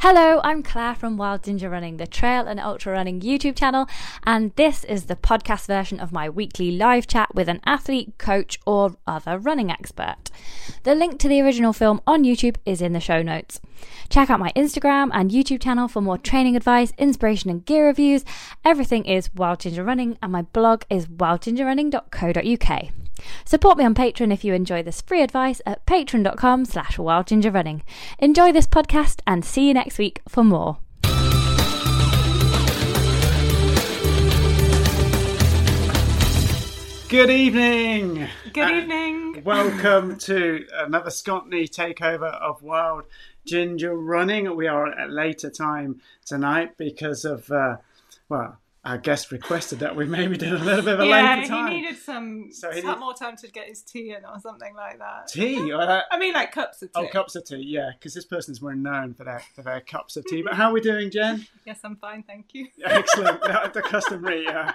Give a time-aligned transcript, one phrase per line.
[0.00, 3.88] Hello, I'm Claire from Wild Ginger Running, the trail and ultra running YouTube channel,
[4.22, 8.60] and this is the podcast version of my weekly live chat with an athlete, coach,
[8.64, 10.30] or other running expert.
[10.84, 13.60] The link to the original film on YouTube is in the show notes.
[14.08, 18.24] Check out my Instagram and YouTube channel for more training advice, inspiration, and gear reviews.
[18.64, 22.92] Everything is Wild Ginger Running, and my blog is wildgingerrunning.co.uk.
[23.44, 27.82] Support me on Patreon if you enjoy this free advice at patreon.com slash wildgingerrunning.
[28.18, 30.78] Enjoy this podcast and see you next week for more.
[37.08, 38.28] Good evening.
[38.52, 39.42] Good Uh, evening.
[39.42, 43.04] welcome to another Scotney takeover of Wild
[43.46, 44.54] Ginger Running.
[44.54, 47.78] We are at a later time tonight because of, uh,
[48.28, 51.48] well, our guest requested that we maybe did a little bit of a yeah, later
[51.48, 51.70] time.
[51.72, 54.40] he needed some So he some need- more time to get his tea in or
[54.40, 55.28] something like that.
[55.28, 55.70] Tea?
[55.72, 57.00] Uh, I mean, like cups of tea.
[57.00, 60.16] oh, cups of tea, yeah, because this person's more known for their, for their cups
[60.16, 60.40] of tea.
[60.40, 61.46] But how are we doing, Jen?
[61.66, 62.66] Yes, I'm fine, thank you.
[62.82, 63.42] Excellent.
[63.42, 64.72] the, the customary uh,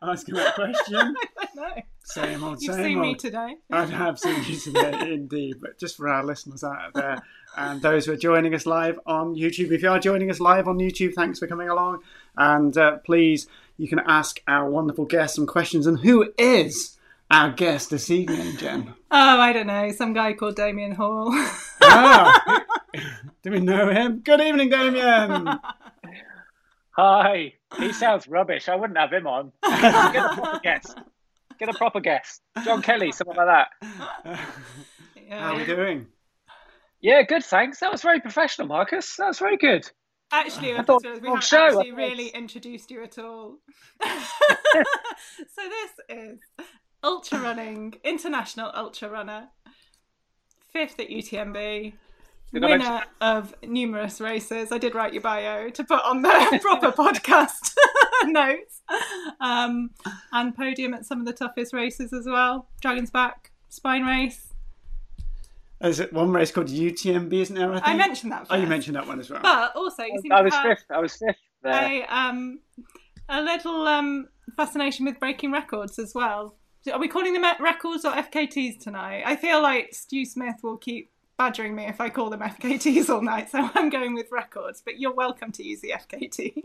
[0.00, 1.16] asking that question.
[1.38, 1.82] I know.
[2.06, 3.56] Same old, You've same seen me today.
[3.68, 5.56] I have seen you today, indeed.
[5.60, 7.20] But just for our listeners out there
[7.56, 10.68] and those who are joining us live on YouTube, if you are joining us live
[10.68, 12.04] on YouTube, thanks for coming along.
[12.36, 15.84] And uh, please, you can ask our wonderful guest some questions.
[15.84, 16.96] And who is
[17.28, 18.94] our guest this evening, Jen?
[19.10, 19.90] Oh, I don't know.
[19.90, 21.32] Some guy called Damian Hall.
[21.82, 22.64] Ah,
[23.42, 24.20] do we know him?
[24.20, 25.58] Good evening, Damian.
[26.92, 27.54] Hi.
[27.76, 28.68] He sounds rubbish.
[28.68, 29.50] I wouldn't have him on.
[29.64, 30.96] Get a proper guest.
[31.58, 32.42] Get a proper guest.
[32.64, 33.68] John Kelly, something like that.
[35.30, 36.06] How are we doing?
[37.00, 37.80] Yeah, good, thanks.
[37.80, 39.16] That was very professional, Marcus.
[39.16, 39.88] That was very good.
[40.32, 43.58] Actually, I thought- thought we haven't show, actually really introduced you at all.
[44.02, 46.40] so this is
[47.02, 49.48] ultra running, international ultra runner,
[50.72, 51.92] fifth at UTMB,
[52.52, 54.72] Did I mention winner of numerous races.
[54.72, 57.74] I did write your bio to put on the proper podcast
[58.24, 58.82] notes,
[59.40, 59.90] um,
[60.32, 62.68] and podium at some of the toughest races as well.
[62.80, 64.52] Dragon's Back, Spine Race.
[65.82, 67.70] Is it one race called UTMB, isn't there?
[67.72, 67.98] I, I think?
[67.98, 68.46] mentioned that.
[68.48, 69.40] Oh, you mentioned that one as well.
[69.42, 70.84] But also, you seem I to was have fifth.
[70.90, 71.74] I was fifth there.
[71.74, 72.60] a um
[73.28, 76.56] a little um fascination with breaking records as well.
[76.90, 79.24] Are we calling them records or FKTs tonight?
[79.26, 83.22] I feel like Stu Smith will keep badgering me if I call them FKTs all
[83.22, 84.82] night, so I'm going with records.
[84.84, 86.62] But you're welcome to use the FKT.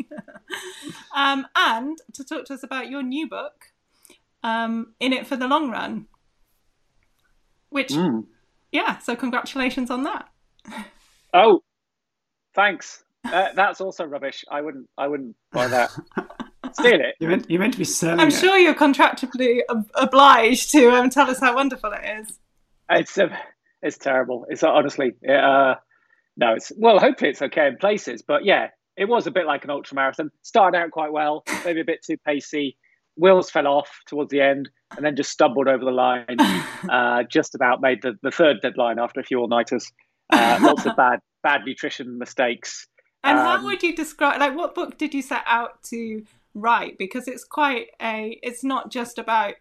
[1.16, 3.72] um, and to talk to us about your new book,
[4.44, 6.08] um, in it for the long run.
[7.70, 8.26] Which, Mm.
[8.72, 10.30] yeah, so congratulations on that.
[11.34, 11.62] Oh,
[12.54, 13.04] thanks.
[13.24, 14.44] Uh, that's also rubbish.
[14.52, 14.90] I wouldn't.
[14.98, 15.92] I wouldn't buy that.
[16.74, 17.16] Steal it.
[17.20, 18.22] You meant, you meant to be selling it.
[18.24, 18.34] I'm it.
[18.34, 22.40] sure you're contractually ob- obliged to um, tell us how wonderful it is.
[22.90, 23.28] It's uh,
[23.82, 24.46] it's terrible.
[24.50, 25.14] It's honestly.
[25.28, 25.76] Uh,
[26.38, 27.00] no, it's well.
[27.00, 28.22] Hopefully, it's okay in places.
[28.22, 28.68] But yeah,
[28.98, 30.32] it was a bit like an ultra marathon.
[30.42, 32.78] Started out quite well, maybe a bit too pacey.
[33.18, 36.38] Wheels fell off towards the end, and then just stumbled over the line.
[36.90, 39.92] Uh, just about made the, the third deadline after a few all nighters.
[40.34, 42.88] Uh, lots of bad bad nutrition mistakes.
[43.24, 46.24] And Um, how would you describe, like, what book did you set out to
[46.56, 46.98] write?
[46.98, 49.54] Because it's quite a, it's not just about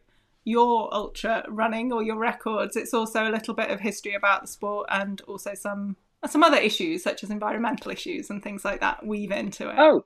[0.45, 2.77] your ultra running or your records.
[2.77, 5.97] It's also a little bit of history about the sport and also some
[6.29, 9.77] some other issues such as environmental issues and things like that weave into it.
[9.79, 10.05] Oh,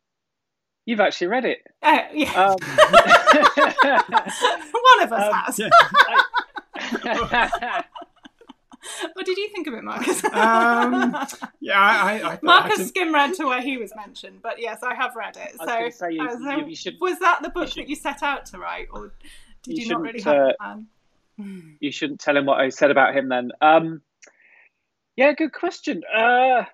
[0.86, 1.58] you've actually read it.
[1.82, 2.56] Uh, yeah, Um,
[4.72, 5.58] one of us um, has.
[5.58, 5.70] Yeah.
[9.14, 10.22] what did you think of it, Marcus?
[10.24, 11.16] Um,
[11.60, 14.82] yeah, I, I, I Marcus think- skim read to where he was mentioned, but yes,
[14.82, 15.52] I have read it.
[15.60, 17.84] I So, gonna say, you- uh, so you- you should- was that the book should-
[17.84, 19.12] that you set out to write, or
[19.64, 21.76] did You you, not really shouldn't, have uh, a plan?
[21.80, 23.50] you shouldn't tell him what I said about him then.
[23.60, 24.02] Um,
[25.16, 26.02] yeah, good question.
[26.12, 26.64] Uh,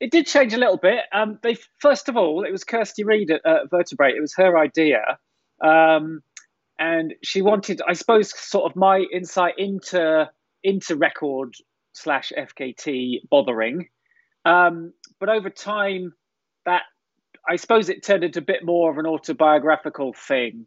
[0.00, 1.00] it did change a little bit.
[1.12, 4.16] Um, they first of all, it was Kirsty Reade at uh, Vertebrate.
[4.16, 5.18] It was her idea,
[5.64, 6.22] um,
[6.78, 10.28] and she wanted, I suppose, sort of my insight into
[10.64, 11.54] into record
[11.92, 13.88] slash FKT bothering.
[14.44, 16.14] Um, but over time,
[16.66, 16.82] that
[17.48, 20.66] I suppose it turned into a bit more of an autobiographical thing,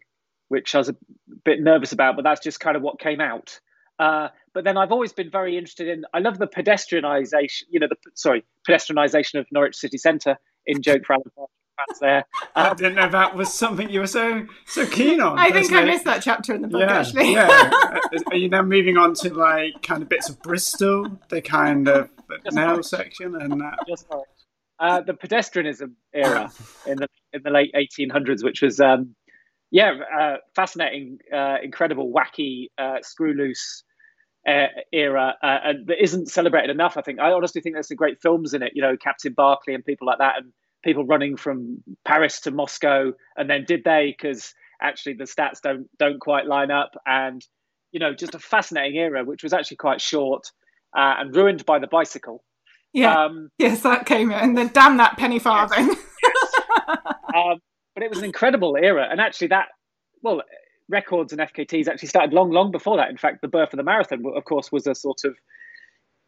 [0.56, 0.96] which I was a
[1.44, 2.16] bit nervous about.
[2.16, 3.60] But that's just kind of what came out.
[4.00, 6.04] Uh, but then I've always been very interested in.
[6.14, 7.64] I love the pedestrianisation.
[7.70, 10.38] You know, the sorry, pedestrianisation of Norwich City Centre.
[10.68, 12.26] In joke for Alan Partridge fans there.
[12.56, 15.38] I Um, didn't know that was something you were so so keen on.
[15.38, 15.86] I think I personally.
[15.92, 17.34] missed that chapter in the book, Yeah, actually.
[17.34, 17.70] yeah.
[18.32, 22.10] Are you now moving on to like kind of bits of Bristol, the kind of
[22.52, 23.78] nail section, and that?
[23.88, 24.28] just Norwich.
[24.80, 26.52] Uh, the pedestrianism era
[26.88, 29.16] in the in the late 1800s, which was um,
[29.72, 33.84] yeah, uh, fascinating, uh, incredible, wacky, uh, screw loose
[34.48, 36.98] uh, era, uh, and that isn't celebrated enough.
[36.98, 38.74] I think I honestly think there's some great films in it.
[38.76, 40.52] You know, Captain Barclay and people like that, and
[40.84, 44.16] people running from Paris to Moscow, and then did they?
[44.18, 47.42] Because actually the stats don't don't quite line up, and
[47.92, 50.52] you know, just a fascinating era, which was actually quite short
[50.96, 52.44] uh, and ruined by the bicycle.
[52.94, 53.26] Yeah.
[53.26, 54.38] Um, yes, that came in.
[54.38, 55.90] And then damn that penny farthing.
[57.36, 57.60] um,
[57.96, 59.70] but it was an incredible era, and actually that
[60.22, 60.42] well,
[60.90, 63.10] records and FKTs actually started long, long before that.
[63.10, 65.36] In fact, the birth of the marathon, of course, was a sort of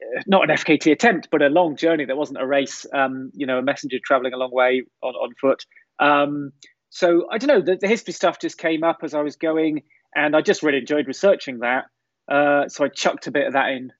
[0.01, 2.85] uh, not an FKT attempt, but a long journey that wasn't a race.
[2.93, 5.65] Um, you know, a messenger traveling a long way on on foot.
[5.99, 6.51] Um,
[6.89, 7.61] so I don't know.
[7.61, 9.83] The, the history stuff just came up as I was going,
[10.15, 11.85] and I just really enjoyed researching that.
[12.29, 13.91] Uh, so I chucked a bit of that in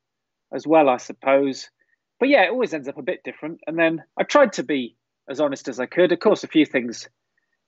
[0.54, 1.69] as well, I suppose.
[2.19, 3.60] But yeah, it always ends up a bit different.
[3.68, 4.96] And then I tried to be
[5.30, 6.12] as honest as I could.
[6.12, 7.08] Of course, a few things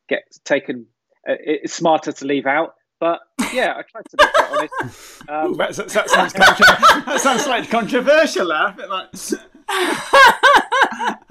[0.10, 0.86] get taken.
[1.28, 3.20] Uh, it's smarter to leave out, but
[3.54, 5.22] yeah, I tried to be quite honest.
[5.30, 8.48] Ooh, Um, that, that sounds contra- that sounds slightly controversial.
[8.48, 9.10] There, a bit like.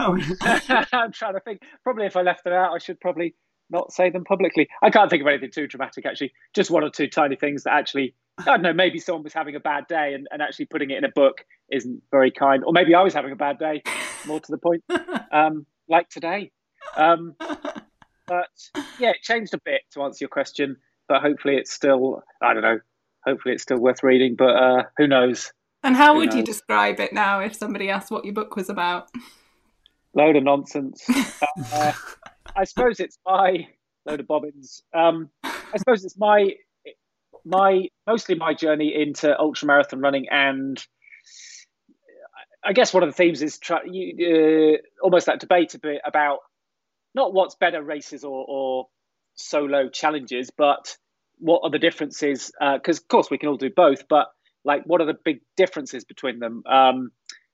[0.01, 0.17] Oh,
[0.93, 1.61] I'm trying to think.
[1.83, 3.35] Probably if I left them out, I should probably
[3.69, 4.69] not say them publicly.
[4.83, 6.33] I can't think of anything too dramatic, actually.
[6.55, 9.57] Just one or two tiny things that actually, I don't know, maybe someone was having
[9.57, 12.63] a bad day and, and actually putting it in a book isn't very kind.
[12.65, 13.83] Or maybe I was having a bad day,
[14.25, 14.85] more to the point,
[15.33, 16.53] um, like today.
[16.97, 17.35] Um,
[18.29, 18.49] but
[18.99, 20.77] yeah, it changed a bit to answer your question,
[21.09, 22.79] but hopefully it's still, I don't know,
[23.25, 25.53] hopefully it's still worth reading, but uh, who knows?
[25.83, 28.69] and how Who would you describe it now if somebody asked what your book was
[28.69, 29.09] about?
[30.15, 31.05] load of nonsense.
[31.73, 31.93] Uh,
[32.55, 33.67] I suppose it's my
[34.07, 34.83] load of bobbins.
[34.95, 36.55] Um, I suppose it's my
[37.45, 40.81] my mostly my journey into ultra marathon running, and
[42.65, 46.01] I guess one of the themes is try, you, uh, almost that debate a bit
[46.05, 46.39] about
[47.15, 48.87] not what's better races or, or
[49.35, 50.97] solo challenges, but
[51.39, 52.51] what are the differences?
[52.61, 54.29] Because of course we can all do both, but
[54.65, 56.63] like what are the big differences between them?
[56.67, 57.11] Um,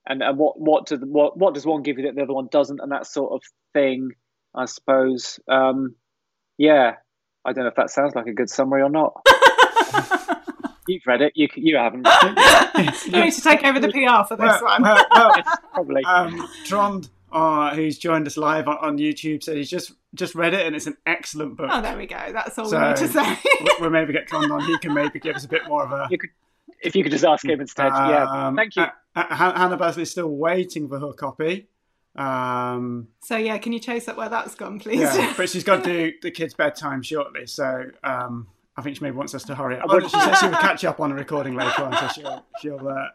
[0.07, 2.35] and and what what do the, what what does one give you that the other
[2.35, 3.43] one doesn't, and that sort of
[3.73, 4.11] thing,
[4.55, 5.39] I suppose.
[5.49, 5.95] Um,
[6.59, 6.95] yeah,
[7.45, 9.15] I don't know if that sounds like a good summary or not.
[10.87, 12.07] You've read it, you you haven't.
[13.07, 14.83] you need to take over the PR for this well, one.
[14.83, 15.43] well, well,
[15.73, 16.05] Probably.
[16.05, 20.55] um, Trond, uh, who's joined us live on, on YouTube, said he's just just read
[20.55, 21.69] it and it's an excellent book.
[21.71, 22.17] oh, there we go.
[22.33, 23.37] That's all So- we need to say.
[23.61, 24.61] We- we'll maybe get Trond on.
[24.65, 26.07] He can maybe give us a bit more of a.
[26.11, 26.31] you could,
[26.83, 27.93] if you could just ask him instead.
[27.93, 28.83] yeah, Um, thank you.
[28.83, 31.67] uh, uh, Han- Hannah Basley's still waiting for her copy.
[32.17, 35.01] Um, so yeah, can you chase up where that's gone, please?
[35.01, 39.03] yeah, but she's got to do the kids' bedtime shortly, so um, I think she
[39.03, 39.87] maybe wants us to hurry up.
[39.89, 42.89] Oh, she says she'll catch up on a recording later on, so she'll she'll.
[42.89, 43.07] Uh,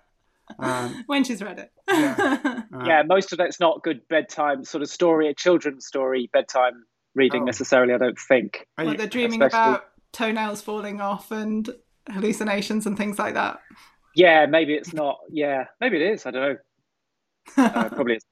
[0.60, 1.72] um, when she's read it.
[1.88, 2.40] Yeah.
[2.74, 6.86] uh, yeah, most of it's not good bedtime sort of story, a children's story bedtime
[7.16, 7.46] reading Oh.
[7.46, 7.94] necessarily.
[7.94, 8.66] I don't think.
[8.78, 11.70] are Well, you- they're dreaming especially- about toenails falling off and
[12.10, 13.60] hallucinations and things like that.
[14.16, 15.20] Yeah, maybe it's not.
[15.30, 16.26] Yeah, maybe it is.
[16.26, 16.58] I don't know.
[17.64, 18.24] Uh, probably is.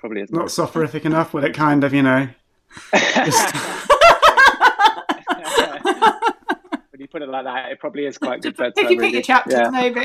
[0.00, 0.32] Probably is.
[0.32, 2.28] not soporific enough, will it kind of, you know?
[6.90, 9.00] when you put it like that, it probably is quite good bedtime if you pick
[9.00, 9.14] reading.
[9.14, 9.70] your chapters, Yeah.
[9.70, 10.00] maybe.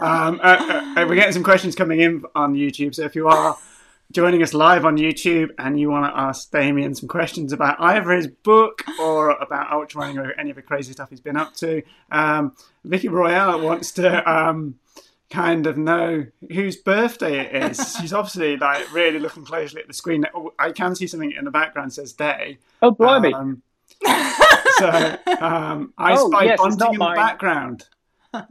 [0.00, 3.56] Um, uh, uh, we're getting some questions coming in on YouTube, so if you are
[4.12, 8.10] joining us live on YouTube and you want to ask Damian some questions about either
[8.10, 11.54] his book or about ultra running or any of the crazy stuff he's been up
[11.56, 12.54] to, um,
[12.84, 14.76] Vicky Royale wants to um,
[15.30, 17.96] kind of know whose birthday it is.
[18.00, 20.24] She's obviously like really looking closely at the screen.
[20.34, 22.58] Oh, I can see something in the background says day.
[22.82, 23.32] Oh, blimey!
[23.34, 23.62] Um,
[24.78, 24.88] so
[25.40, 27.14] um, I Oh, spy yes, bunting in mine.
[27.16, 27.84] the background.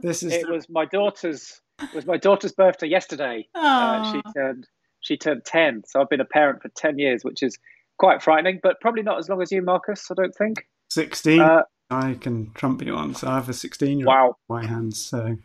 [0.00, 3.48] This is it the- was my daughter's it was my daughter's birthday yesterday.
[3.54, 4.66] Uh, she turned
[5.00, 7.58] she turned ten, so I've been a parent for ten years, which is
[7.98, 10.10] quite frightening, but probably not as long as you, Marcus.
[10.10, 10.66] I don't think.
[10.90, 11.40] 16.
[11.40, 13.14] Uh, I can trump you on.
[13.14, 14.98] So I have a 16 year old Wow, my hands.
[14.98, 15.36] So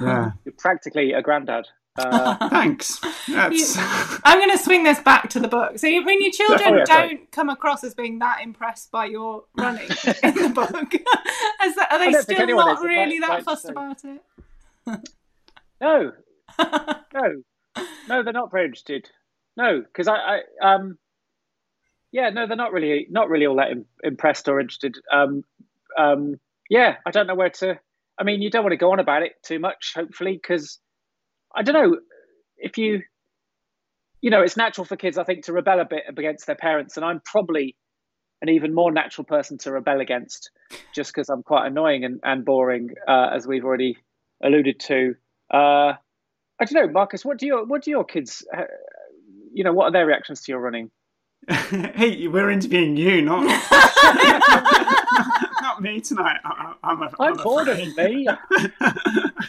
[0.00, 1.66] yeah, you're practically a granddad.
[1.98, 2.98] Uh, thanks.
[3.28, 3.76] That's
[4.24, 5.78] I'm going to swing this back to the book.
[5.78, 9.06] So, you mean your children Oh, yeah, don't come across as being that impressed by
[9.06, 9.82] your running
[10.22, 10.70] in the book?
[11.60, 13.70] As that, are they still not really that fussed say.
[13.70, 14.22] about it?
[15.80, 16.12] no,
[16.58, 17.42] no,
[18.08, 19.10] no, they're not very interested.
[19.56, 20.14] No, because I,
[20.62, 20.98] I, um,
[22.12, 24.96] yeah, no, they're not really, not really all that im- impressed or interested.
[25.12, 25.44] Um,
[25.98, 26.36] um,
[26.70, 27.78] yeah, I don't know where to.
[28.18, 30.78] I mean, you don't want to go on about it too much, hopefully, because
[31.54, 31.98] I don't know
[32.56, 33.02] if you,
[34.20, 36.96] you know, it's natural for kids, I think, to rebel a bit against their parents,
[36.96, 37.76] and I'm probably
[38.42, 40.50] an even more natural person to rebel against,
[40.94, 43.96] just because I'm quite annoying and, and boring, uh, as we've already
[44.42, 45.14] alluded to.
[45.52, 45.94] Uh,
[46.60, 47.24] I don't know, Marcus.
[47.24, 48.44] What do your what do your kids?
[48.56, 48.62] Uh,
[49.52, 50.90] you know, what are their reactions to your running?
[51.48, 53.44] hey, we're interviewing you, not
[55.82, 56.38] not me tonight.
[56.44, 56.48] I,
[56.82, 58.28] I- I'm, a, I'm a bored of me.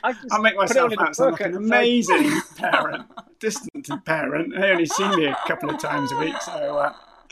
[0.02, 1.68] I just I'll make put it all myself in a out sound like an and
[1.68, 3.06] say- amazing parent,
[3.40, 4.54] distant parent.
[4.58, 6.94] They only see me a couple of times a week, so uh,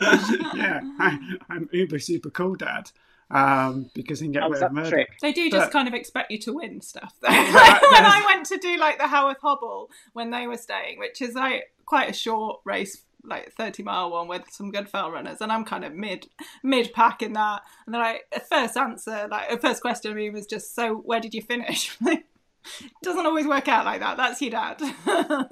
[0.54, 2.90] yeah, I, I'm uber super cool dad
[3.30, 4.90] um, because he can get Oh, away with murder.
[4.90, 5.08] trick?
[5.20, 7.14] They do just kind of expect you to win stuff.
[7.20, 7.28] Though.
[7.28, 11.20] that- when I went to do like the Haworth Hobble when they were staying, which
[11.22, 15.40] is like quite a short race, like thirty mile one with some good fell runners,
[15.40, 16.28] and I'm kind of mid
[16.62, 17.62] mid pack in that.
[17.86, 20.94] And then I a first answer, like a first question, I mean, was just so
[20.96, 21.96] where did you finish?
[22.08, 22.24] Like,
[23.02, 24.16] doesn't always work out like that.
[24.16, 24.82] That's your dad.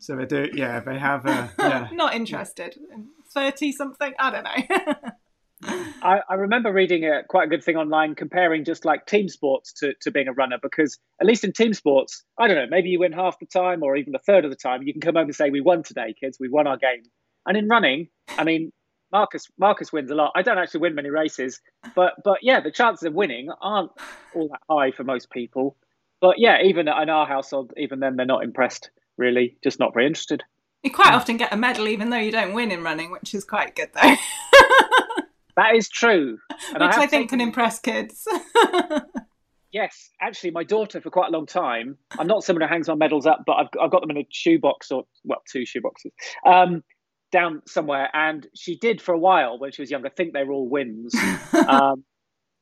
[0.00, 0.80] So they do, yeah.
[0.80, 1.88] They have, uh, yeah.
[1.92, 2.78] Not interested.
[3.32, 4.14] Thirty something.
[4.18, 4.94] I don't know.
[5.62, 9.72] I, I remember reading a quite a good thing online comparing just like team sports
[9.74, 12.88] to, to being a runner because at least in team sports, I don't know, maybe
[12.88, 14.82] you win half the time or even a third of the time.
[14.82, 16.38] You can come home and say, "We won today, kids.
[16.40, 17.02] We won our game."
[17.46, 18.72] And in running, I mean,
[19.12, 20.32] Marcus Marcus wins a lot.
[20.34, 21.60] I don't actually win many races,
[21.94, 23.90] but but yeah, the chances of winning aren't
[24.34, 25.76] all that high for most people.
[26.20, 28.90] But yeah, even in our household, even then they're not impressed.
[29.16, 30.42] Really, just not very interested.
[30.82, 31.16] you quite hmm.
[31.16, 33.90] often get a medal even though you don't win in running, which is quite good
[33.94, 34.14] though.
[35.60, 36.38] That is true,
[36.74, 38.26] and which have I think taken- can impress kids.
[39.72, 41.96] Yes, actually, my daughter for quite a long time.
[42.18, 44.26] I'm not someone who hangs my medals up, but I've, I've got them in a
[44.30, 46.10] shoebox or well, two shoeboxes
[46.44, 46.82] um,
[47.30, 48.08] down somewhere.
[48.12, 50.08] And she did for a while when she was younger.
[50.08, 51.14] I think they were all wins.
[51.54, 52.04] Um,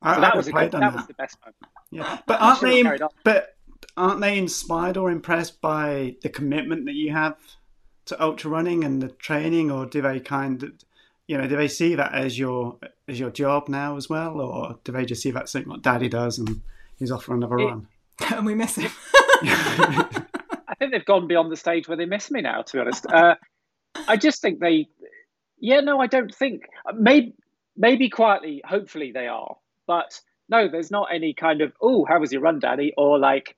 [0.03, 0.95] I, so that was a good, that that.
[0.95, 1.57] was the best moment.
[1.91, 2.85] Yeah, but aren't they?
[3.25, 3.57] But
[3.97, 7.37] aren't they inspired or impressed by the commitment that you have
[8.07, 10.73] to ultra running and the training, or do they kind of,
[11.29, 14.79] you know, do they see that as your as your job now as well, or
[14.83, 16.63] do they just see that something what Daddy does and
[16.97, 17.87] he's off for another It- run?
[18.35, 18.91] and we miss him.
[19.43, 22.63] I think they've gone beyond the stage where they miss me now.
[22.63, 23.37] To be honest, uh,
[24.09, 24.89] I just think they.
[25.61, 26.63] Yeah, no, I don't think.
[26.95, 27.35] Maybe,
[27.77, 28.63] maybe quietly.
[28.65, 29.57] Hopefully, they are.
[29.87, 32.93] But no, there's not any kind of oh, how was your run, Daddy?
[32.97, 33.57] Or like,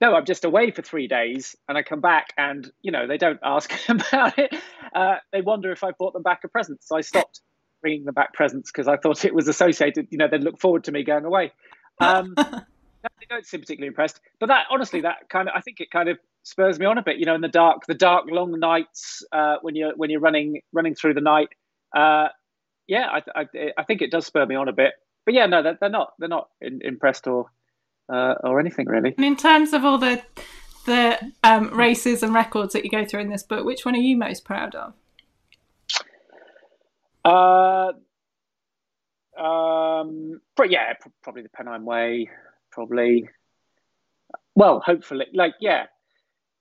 [0.00, 3.18] no, I'm just away for three days and I come back and you know they
[3.18, 4.54] don't ask about it.
[4.94, 6.82] Uh, they wonder if I bought them back a present.
[6.82, 7.40] So I stopped
[7.80, 10.08] bringing them back presents because I thought it was associated.
[10.10, 11.52] You know, they'd look forward to me going away.
[12.00, 14.20] Um, they don't seem particularly impressed.
[14.40, 17.02] But that, honestly, that kind of, I think it kind of spurs me on a
[17.02, 17.18] bit.
[17.18, 20.60] You know, in the dark, the dark, long nights uh, when you're when you're running
[20.72, 21.48] running through the night.
[21.96, 22.28] Uh,
[22.86, 23.46] yeah, I, I,
[23.78, 24.92] I think it does spur me on a bit.
[25.24, 27.50] But yeah, no, they're, they're not they're not in, impressed or
[28.08, 29.14] uh, or anything really.
[29.16, 30.22] And in terms of all the
[30.86, 33.98] the um, races and records that you go through in this book, which one are
[33.98, 34.94] you most proud of?
[37.24, 37.92] Uh,
[39.40, 42.30] um, but yeah, probably the Pennine Way.
[42.70, 43.28] Probably.
[44.54, 45.86] Well, hopefully, like yeah.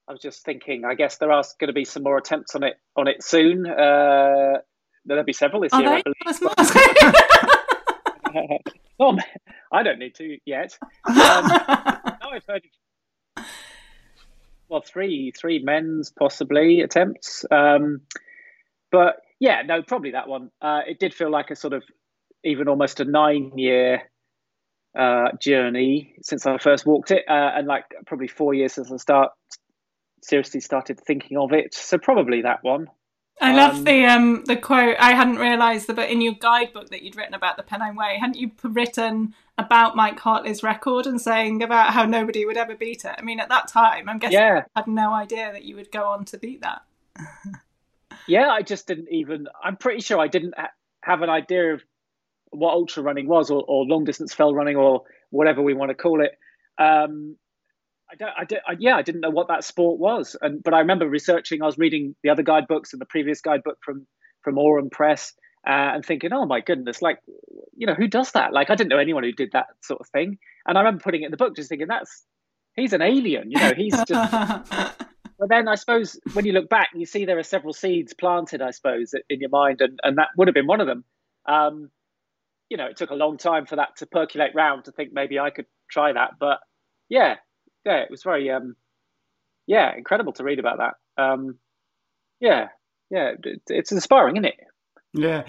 [0.08, 0.86] I was just thinking.
[0.86, 3.66] I guess there are going to be some more attempts on it on it soon.
[3.66, 4.60] Uh,
[5.06, 6.20] there'll be several this Are year, I believe.
[9.00, 10.78] Not- oh, I don't need to yet.
[11.08, 13.46] Um, no, I've heard of
[14.70, 17.46] well, three three men's possibly attempts.
[17.52, 18.02] Um,
[18.92, 20.50] but yeah, no, probably that one.
[20.62, 21.84] Uh, it did feel like a sort of
[22.44, 24.02] even almost a nine year
[24.98, 28.98] uh, journey since I first walked it, uh, and like probably four years since I
[28.98, 29.32] start
[30.24, 31.74] seriously started thinking of it.
[31.76, 32.88] So probably that one.
[33.42, 34.96] I love Um, the um the quote.
[35.00, 38.18] I hadn't realised that, but in your guidebook that you'd written about the Pennine Way,
[38.20, 43.04] hadn't you written about Mike Hartley's record and saying about how nobody would ever beat
[43.06, 43.14] it?
[43.18, 44.56] I mean, at that time, I'm guessing Yeah.
[44.58, 46.82] you had no idea that you would go on to beat that.
[48.28, 49.48] Yeah, I just didn't even.
[49.64, 50.72] I'm pretty sure I didn't ha-
[51.04, 51.84] have an idea of
[52.50, 55.96] what ultra running was, or, or long distance fell running, or whatever we want to
[55.96, 56.32] call it.
[56.80, 57.36] um,
[58.16, 60.74] I don't, I don't, I, yeah, I didn't know what that sport was, and but
[60.74, 61.62] I remember researching.
[61.62, 64.08] I was reading the other guidebooks and the previous guidebook from
[64.42, 65.34] from Aurum Press,
[65.68, 67.20] uh, and thinking, oh my goodness, like,
[67.76, 68.54] you know, who does that?
[68.54, 71.24] Like, I didn't know anyone who did that sort of thing, and I remember putting
[71.24, 72.24] it in the book, just thinking, that's
[72.76, 74.32] he's an alien, you know, he's just.
[75.40, 78.62] but then I suppose when you look back, you see there are several seeds planted,
[78.62, 81.04] I suppose, in your mind, and and that would have been one of them.
[81.48, 81.90] Um,
[82.70, 85.38] you know, it took a long time for that to percolate round to think maybe
[85.38, 86.60] I could try that, but
[87.10, 87.36] yeah,
[87.86, 88.76] yeah, it was very, um,
[89.68, 91.22] yeah, incredible to read about that.
[91.22, 91.60] Um,
[92.40, 92.68] yeah,
[93.10, 94.56] yeah, it, it's inspiring, isn't it?
[95.18, 95.44] Yeah,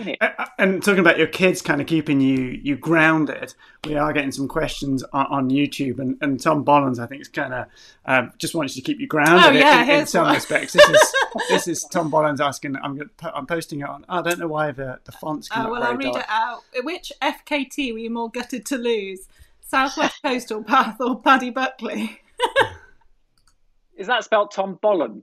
[0.60, 3.52] and talking about your kids kind of keeping you you grounded,
[3.84, 7.28] we are getting some questions on, on YouTube, and, and Tom Bollen, I think, is
[7.28, 7.66] kind of
[8.04, 10.72] um, just wants to keep you grounded oh, yeah, in, in some respects.
[10.72, 11.14] This is
[11.48, 12.76] this is Tom Bollen asking.
[12.76, 14.04] I'm I'm posting it on.
[14.08, 15.48] I don't know why the the fonts.
[15.52, 16.18] Oh well, I'll read dark.
[16.18, 16.62] it out.
[16.84, 19.26] Which FKT were you more gutted to lose?
[19.60, 22.20] Southwest Coastal Path or Paddy Buckley?
[23.96, 25.22] is that spelled Tom Bollen?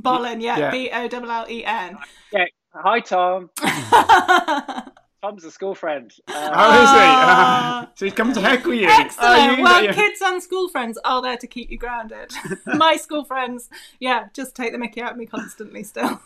[0.00, 1.98] Bollen, yeah, B O L L E N.
[2.32, 3.50] Yeah, Hi, Tom.
[5.22, 6.10] Tom's a school friend.
[6.28, 6.96] Uh, oh, is he?
[6.96, 8.86] Uh, so he's come to heckle you.
[8.88, 9.58] Excellent.
[9.58, 12.32] Oh, well, kids and school friends are there to keep you grounded.
[12.66, 16.20] My school friends, yeah, just take the mickey out of me constantly still.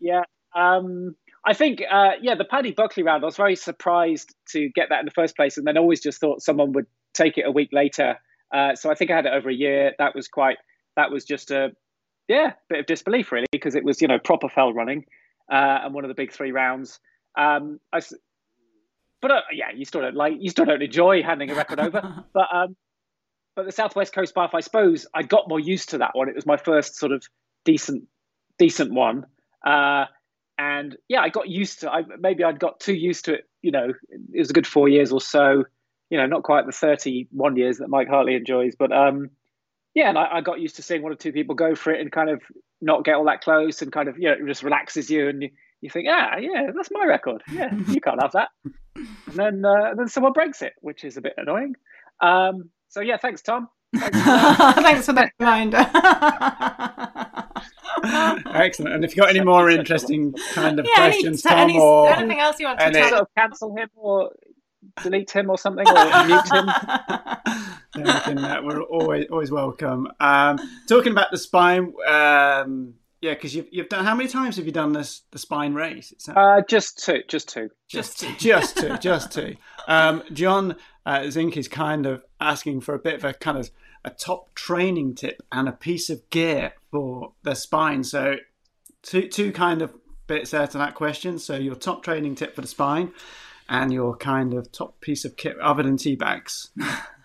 [0.00, 0.22] yeah.
[0.56, 4.88] Um, I think, uh, yeah, the Paddy Buckley round, I was very surprised to get
[4.88, 7.50] that in the first place and then always just thought someone would take it a
[7.50, 8.18] week later.
[8.52, 9.92] Uh, so I think I had it over a year.
[9.98, 10.58] That was quite,
[10.96, 11.72] that was just a,
[12.28, 15.04] yeah, bit of disbelief really because it was you know proper fell running
[15.50, 16.98] uh, and one of the big three rounds.
[17.36, 18.00] Um, I,
[19.20, 22.24] but uh, yeah, you still don't like you still don't enjoy handing a record over.
[22.32, 22.76] but um,
[23.56, 26.28] but the Southwest Coast Path, I suppose I got more used to that one.
[26.28, 27.24] It was my first sort of
[27.64, 28.04] decent
[28.58, 29.26] decent one.
[29.64, 30.06] Uh,
[30.56, 31.90] and yeah, I got used to.
[31.90, 33.48] I maybe I'd got too used to it.
[33.62, 33.92] You know,
[34.32, 35.64] it was a good four years or so.
[36.10, 39.30] You know, not quite the thirty-one years that Mike Hartley enjoys, but um,
[39.94, 42.00] yeah, and I, I, got used to seeing one or two people go for it
[42.00, 42.42] and kind of
[42.80, 45.42] not get all that close and kind of you know it just relaxes you and
[45.42, 47.42] you, you think ah yeah that's my record.
[47.50, 48.48] Yeah you can't have that.
[48.94, 51.74] And then uh, and then someone breaks it which is a bit annoying.
[52.20, 53.68] Um, so yeah thanks Tom.
[53.96, 54.24] Thanks for,
[54.82, 55.78] thanks for that reminder.
[58.54, 58.94] Excellent.
[58.94, 62.12] And if you've got any more interesting kind of yeah, questions, any, Tom, any, or
[62.12, 64.30] anything else you want to tell, sort of cancel him or
[65.02, 66.68] delete him or something or mute him.
[68.38, 70.08] uh, we're always always welcome.
[70.20, 74.66] Um, talking about the spine, um, yeah, because you've you've done how many times have
[74.66, 76.12] you done this the spine race?
[76.28, 79.56] Uh, just two, just two, just two, just two, just two.
[79.88, 80.76] Um, John
[81.06, 83.70] uh, Zink is kind of asking for a bit of a kind of
[84.04, 88.04] a top training tip and a piece of gear for the spine.
[88.04, 88.36] So
[89.02, 89.94] two two kind of
[90.26, 91.38] bits there to that question.
[91.38, 93.12] So your top training tip for the spine
[93.68, 96.70] and your kind of top piece of kit other than tea bags.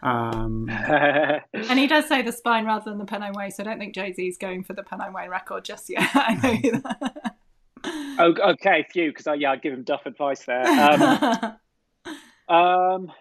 [0.02, 0.70] Um,
[1.54, 3.94] and he does say the spine rather than the Pennine Way, so I don't think
[3.94, 6.10] Jay Z is going for the Pennine Way record just yet.
[6.16, 7.36] I know that.
[7.84, 10.66] oh, okay, few because yeah, I'd give him duff advice there.
[10.68, 13.12] Um, um,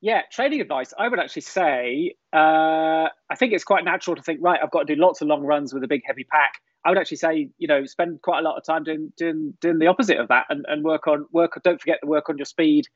[0.00, 0.92] yeah, training advice.
[0.98, 4.86] I would actually say uh, I think it's quite natural to think, right, I've got
[4.86, 6.60] to do lots of long runs with a big heavy pack.
[6.84, 9.78] I would actually say, you know, spend quite a lot of time doing doing doing
[9.78, 11.60] the opposite of that and, and work on work.
[11.62, 12.86] Don't forget to work on your speed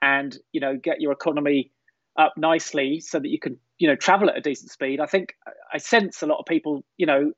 [0.00, 1.70] and you know get your economy
[2.18, 5.00] up nicely so that you can you know travel at a decent speed.
[5.00, 5.34] I think
[5.72, 7.32] I sense a lot of people you know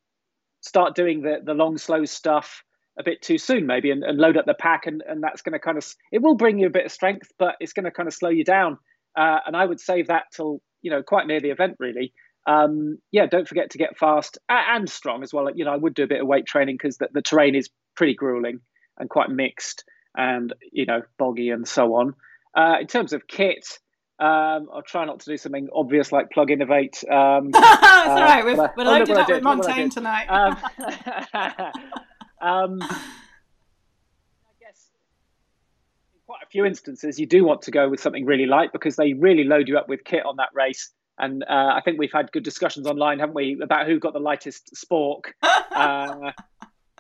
[0.61, 2.65] start doing the the long slow stuff
[2.99, 5.53] a bit too soon maybe and, and load up the pack and, and that's going
[5.53, 7.91] to kind of it will bring you a bit of strength but it's going to
[7.91, 8.79] kind of slow you down
[9.17, 12.13] uh, and I would save that till you know quite near the event really
[12.47, 15.49] um, yeah, don't forget to get fast and strong as well.
[15.55, 17.71] You know, I would do a bit of weight training because the, the, terrain is
[17.97, 18.61] pretty grueling
[18.99, 22.15] and quite mixed and, you know, boggy and so on.
[22.55, 23.79] Uh, in terms of kit,
[24.21, 27.11] um, I'll try not to do something obvious like plug inov-8.
[27.11, 28.45] Um, That's uh, all right.
[28.45, 30.27] We're, we're loaded up with Montane tonight.
[30.27, 30.53] um,
[32.43, 32.99] um, I
[34.61, 34.91] guess
[36.13, 38.97] in quite a few instances, you do want to go with something really light because
[38.97, 42.13] they really load you up with kit on that race and uh, I think we've
[42.13, 45.33] had good discussions online, haven't we, about who got the lightest spork?
[45.43, 46.33] uh,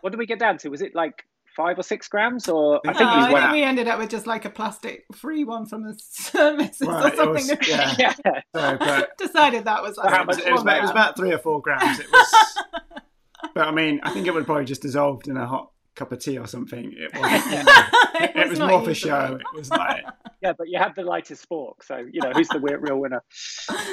[0.00, 0.68] what did we get down to?
[0.68, 1.24] Was it like
[1.55, 4.27] five or six grams, or I think, uh, I think we ended up with just
[4.27, 7.59] like a plastic free one from the services right, or something.
[7.59, 8.14] Was, yeah, yeah.
[8.14, 8.40] So,
[8.79, 9.96] but, decided that was.
[9.96, 12.00] Like, it, was, it, was about, it was about three or four grams.
[12.00, 12.59] It was,
[13.55, 16.18] but I mean, I think it would probably just dissolved in a hot cup of
[16.18, 16.92] tea or something.
[16.96, 17.72] It, wasn't, you know,
[18.14, 19.38] it, it, was, was more for show.
[19.40, 20.04] It was like
[20.42, 23.22] yeah, but you have the lightest fork, so you know who's the real winner.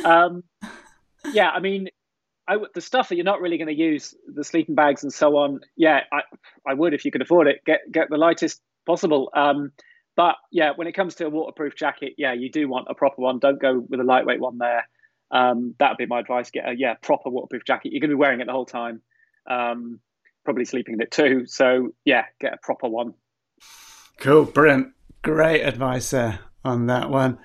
[0.03, 0.43] Um,
[1.33, 1.89] yeah, I mean,
[2.47, 5.37] I, the stuff that you're not really going to use, the sleeping bags and so
[5.37, 5.61] on.
[5.77, 6.21] Yeah, I,
[6.67, 7.61] I would if you could afford it.
[7.65, 9.29] Get get the lightest possible.
[9.33, 9.71] Um,
[10.15, 13.21] but yeah, when it comes to a waterproof jacket, yeah, you do want a proper
[13.21, 13.39] one.
[13.39, 14.87] Don't go with a lightweight one there.
[15.31, 16.51] Um, that would be my advice.
[16.51, 17.93] Get a yeah proper waterproof jacket.
[17.93, 19.01] You're going to be wearing it the whole time.
[19.49, 19.99] Um,
[20.43, 21.45] probably sleeping in it too.
[21.45, 23.13] So yeah, get a proper one.
[24.17, 27.39] Cool, brilliant, great advice there on that one.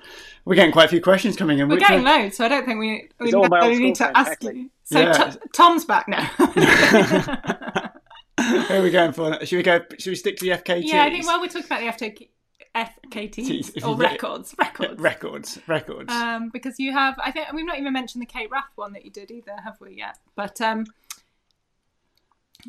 [0.44, 1.68] We're getting quite a few questions coming in.
[1.68, 2.22] We're getting one...
[2.22, 4.70] loads, so I don't think we, we necessarily need to ask you.
[4.84, 5.30] So yeah.
[5.30, 6.22] t- Tom's back now.
[8.38, 9.44] Who are we going for?
[9.44, 9.80] Should we go?
[9.98, 10.82] Should we stick to the FKT?
[10.84, 11.26] Yeah, I think.
[11.26, 12.28] while we're talking about the FKT.
[12.76, 16.12] FKTs or records, records, records, records.
[16.12, 19.02] Um, because you have, I think we've not even mentioned the Cape Wrath one that
[19.02, 20.18] you did either, have we yet?
[20.34, 20.84] But um,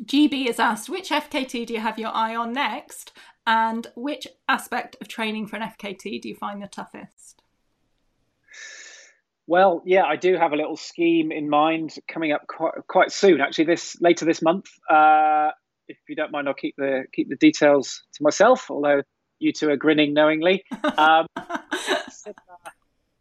[0.04, 3.12] GB has asked, which FKT do you have your eye on next,
[3.46, 7.42] and which aspect of training for an FKT do you find the toughest?
[9.46, 13.40] Well, yeah, I do have a little scheme in mind coming up quite, quite soon.
[13.40, 14.66] Actually, this later this month.
[14.90, 15.50] Uh,
[15.88, 18.70] if you don't mind, I'll keep the keep the details to myself.
[18.70, 19.02] Although
[19.38, 20.64] you two are grinning knowingly.
[20.98, 21.26] Um,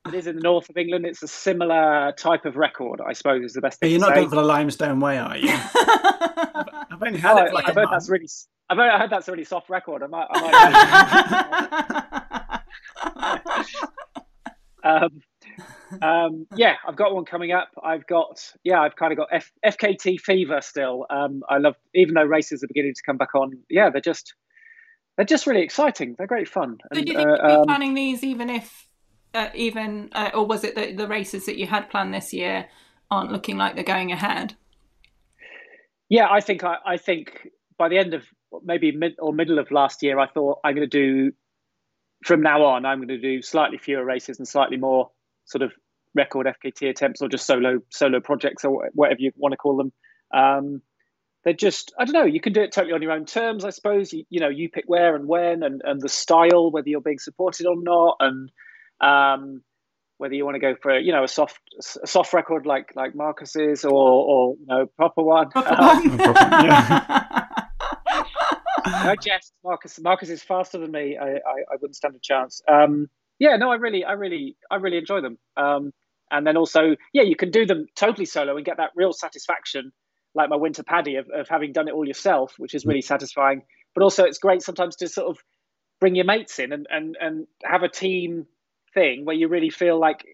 [0.07, 1.05] it is in the north of England.
[1.05, 3.91] It's a similar type of record, I suppose, is the best thing.
[3.91, 4.15] You're not say.
[4.15, 5.49] going for the limestone way, are you?
[6.97, 7.91] I've only had oh, it like I've heard month.
[7.91, 8.27] that's really.
[8.69, 10.03] I've heard that's a really soft record.
[10.03, 10.27] I might.
[10.29, 12.13] I
[13.13, 13.43] might
[14.83, 15.21] um,
[16.01, 17.69] um, yeah, I've got one coming up.
[17.83, 21.05] I've got yeah, I've kind of got F- FKT fever still.
[21.09, 23.59] Um, I love even though races are beginning to come back on.
[23.69, 24.33] Yeah, they're just
[25.15, 26.15] they're just really exciting.
[26.17, 26.77] They're great fun.
[26.81, 28.86] So and, do you think uh, you'll be um, planning these even if
[29.33, 32.67] uh, even uh, or was it the, the races that you had planned this year
[33.11, 34.55] aren't looking like they're going ahead?
[36.09, 38.25] Yeah, I think I, I think by the end of
[38.63, 41.31] maybe mid or middle of last year, I thought I'm going to do
[42.25, 42.85] from now on.
[42.85, 45.11] I'm going to do slightly fewer races and slightly more
[45.45, 45.71] sort of
[46.15, 49.91] record FKT attempts or just solo solo projects or whatever you want to call them.
[50.33, 50.81] Um,
[51.43, 52.25] they're just I don't know.
[52.25, 54.11] You can do it totally on your own terms, I suppose.
[54.11, 57.19] You, you know, you pick where and when and, and the style, whether you're being
[57.19, 58.51] supported or not, and
[59.01, 59.61] um,
[60.17, 61.59] whether you want to go for you know a soft
[62.01, 65.49] a soft record like like Marcus's or or you know proper one.
[65.49, 66.17] Proper um, one.
[69.05, 71.17] no, Jess, Marcus Marcus is faster than me.
[71.17, 72.61] I, I, I wouldn't stand a chance.
[72.67, 75.37] Um, yeah, no, I really, I really, I really enjoy them.
[75.55, 75.91] Um,
[76.31, 79.91] and then also, yeah, you can do them totally solo and get that real satisfaction,
[80.33, 83.61] like my winter paddy of, of having done it all yourself, which is really satisfying.
[83.95, 85.37] But also, it's great sometimes to sort of
[85.99, 88.45] bring your mates in and and and have a team
[88.93, 90.25] thing where you really feel like,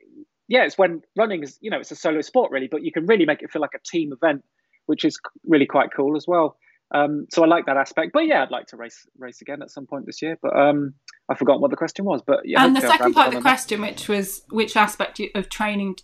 [0.48, 3.06] yeah, it's when running is, you know, it's a solo sport really, but you can
[3.06, 4.44] really make it feel like a team event,
[4.86, 6.58] which is really quite cool as well.
[6.94, 8.12] Um, so I like that aspect.
[8.14, 10.38] But yeah, I'd like to race race again at some point this year.
[10.42, 10.94] But um,
[11.28, 12.22] I forgot what the question was.
[12.26, 13.92] But yeah, and the second part of the question, that.
[13.92, 15.96] which was which aspect of training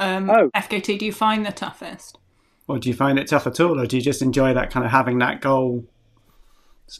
[0.00, 0.50] um, oh.
[0.56, 2.18] FKT do you find the toughest?
[2.66, 4.84] Or do you find it tough at all, or do you just enjoy that kind
[4.84, 5.84] of having that goal?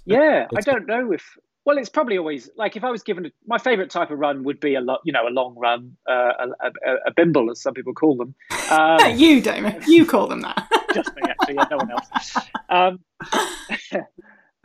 [0.04, 1.24] Yeah, I don't know if.
[1.66, 4.44] Well, it's probably always like if I was given a, my favorite type of run
[4.44, 7.60] would be a lot, you know, a long run, uh, a, a, a, bimble as
[7.60, 8.34] some people call them.
[8.70, 10.68] Um, you, Damon, you call them that.
[10.94, 12.38] just me, actually, yeah, no one else.
[12.68, 13.00] Um,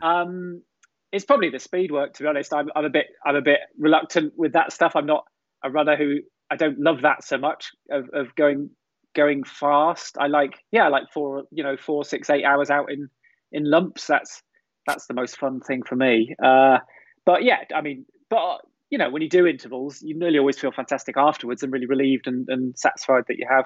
[0.00, 0.62] um,
[1.10, 2.14] it's probably the speed work.
[2.14, 4.92] To be honest, I'm, I'm a bit I'm a bit reluctant with that stuff.
[4.94, 5.24] I'm not
[5.64, 8.70] a runner who I don't love that so much of, of going
[9.16, 10.16] going fast.
[10.20, 13.08] I like yeah, I like four you know four six eight hours out in
[13.50, 14.06] in lumps.
[14.06, 14.40] That's
[14.86, 16.34] that's the most fun thing for me.
[16.42, 16.78] Uh,
[17.24, 20.72] but yeah, I mean, but you know, when you do intervals, you nearly always feel
[20.72, 23.64] fantastic afterwards and really relieved and, and satisfied that you have.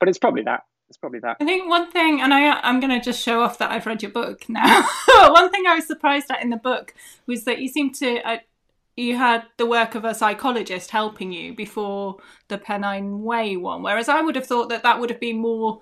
[0.00, 0.62] But it's probably that.
[0.88, 1.36] It's probably that.
[1.40, 4.02] I think one thing, and I, I'm going to just show off that I've read
[4.02, 4.82] your book now.
[5.30, 6.94] one thing I was surprised at in the book
[7.26, 8.38] was that you seem to, uh,
[8.96, 12.16] you had the work of a psychologist helping you before
[12.48, 15.80] the Pennine Way one, whereas I would have thought that that would have been more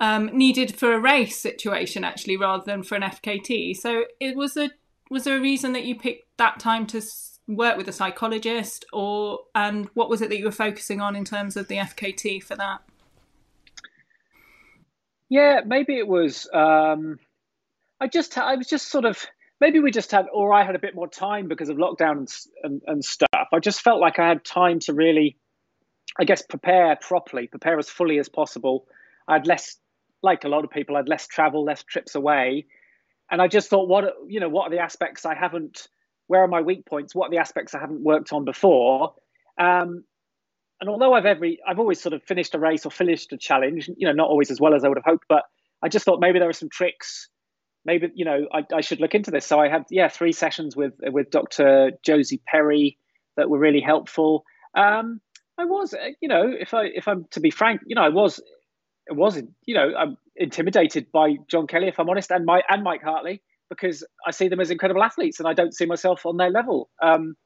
[0.00, 3.76] um, needed for a race situation actually, rather than for an FKT.
[3.76, 4.70] So it was a
[5.10, 7.02] was there a reason that you picked that time to
[7.48, 11.24] work with a psychologist, or and what was it that you were focusing on in
[11.24, 12.80] terms of the FKT for that?
[15.30, 16.48] Yeah, maybe it was.
[16.52, 17.20] Um,
[18.00, 19.24] I just, I was just sort of,
[19.60, 22.28] maybe we just had, or I had a bit more time because of lockdown and,
[22.64, 23.48] and, and stuff.
[23.52, 25.36] I just felt like I had time to really,
[26.18, 28.86] I guess, prepare properly, prepare as fully as possible.
[29.28, 29.76] I had less,
[30.22, 32.66] like a lot of people, I had less travel, less trips away,
[33.30, 35.88] and I just thought, what, you know, what are the aspects I haven't?
[36.26, 37.14] Where are my weak points?
[37.14, 39.14] What are the aspects I haven't worked on before?
[39.58, 40.04] Um,
[40.80, 43.88] and although I've every I've always sort of finished a race or finished a challenge,
[43.96, 45.44] you know, not always as well as I would have hoped, but
[45.82, 47.28] I just thought maybe there were some tricks.
[47.84, 49.46] Maybe you know I, I should look into this.
[49.46, 51.92] So I had yeah three sessions with with Dr.
[52.02, 52.98] Josie Perry
[53.36, 54.44] that were really helpful.
[54.74, 55.20] Um,
[55.58, 58.40] I was you know if I if I'm to be frank, you know I was
[59.10, 63.02] was you know I'm intimidated by John Kelly if I'm honest, and my and Mike
[63.02, 63.42] Hartley.
[63.70, 66.90] because I see them as incredible athletes, and I don't see myself on their level.
[67.02, 67.36] Um,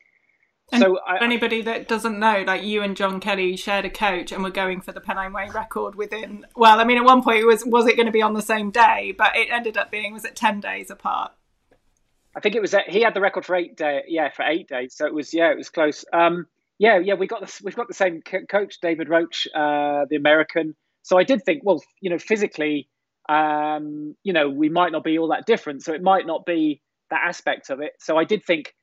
[0.79, 4.43] so I, anybody that doesn't know, like you and John Kelly shared a coach and
[4.43, 6.47] were going for the Pennine Way record within.
[6.57, 8.43] Well, I mean, at one point it was was it going to be on the
[8.43, 11.33] same day, but it ended up being was it ten days apart?
[12.35, 14.95] I think it was he had the record for eight day, yeah, for eight days.
[14.97, 16.05] So it was yeah, it was close.
[16.13, 16.47] Um,
[16.79, 20.17] yeah, yeah, we got the, we've got the same co- coach, David Roche, uh, the
[20.17, 20.75] American.
[21.05, 22.89] So I did think, well, you know, physically,
[23.29, 25.83] um, you know, we might not be all that different.
[25.85, 27.93] So it might not be that aspect of it.
[28.01, 28.75] So I did think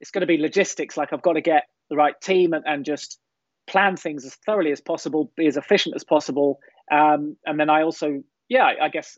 [0.00, 0.96] it's going to be logistics.
[0.96, 3.18] Like I've got to get the right team and, and just
[3.68, 6.58] plan things as thoroughly as possible, be as efficient as possible.
[6.90, 9.16] Um, and then I also, yeah, I, I guess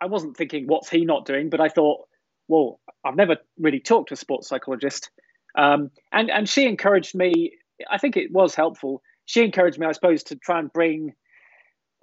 [0.00, 1.48] I wasn't thinking, what's he not doing?
[1.48, 2.06] But I thought,
[2.48, 5.10] well, I've never really talked to a sports psychologist.
[5.56, 7.52] Um, and, and she encouraged me,
[7.90, 9.02] I think it was helpful.
[9.24, 11.14] She encouraged me, I suppose, to try and bring,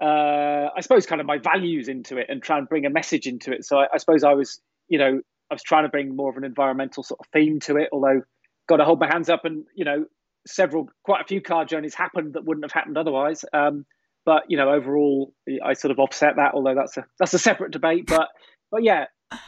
[0.02, 3.28] uh, I suppose, kind of my values into it and try and bring a message
[3.28, 3.66] into it.
[3.66, 6.38] So I, I suppose I was, you know, I was trying to bring more of
[6.38, 8.22] an environmental sort of theme to it, although
[8.68, 10.06] got to hold my hands up and, you know,
[10.48, 13.46] several, quite a few car journeys happened that wouldn't have happened otherwise.
[13.54, 13.86] Um,
[14.26, 17.72] but, you know, overall, I sort of offset that, although that's a, that's a separate
[17.72, 18.06] debate.
[18.08, 18.28] But,
[18.72, 19.06] but yeah,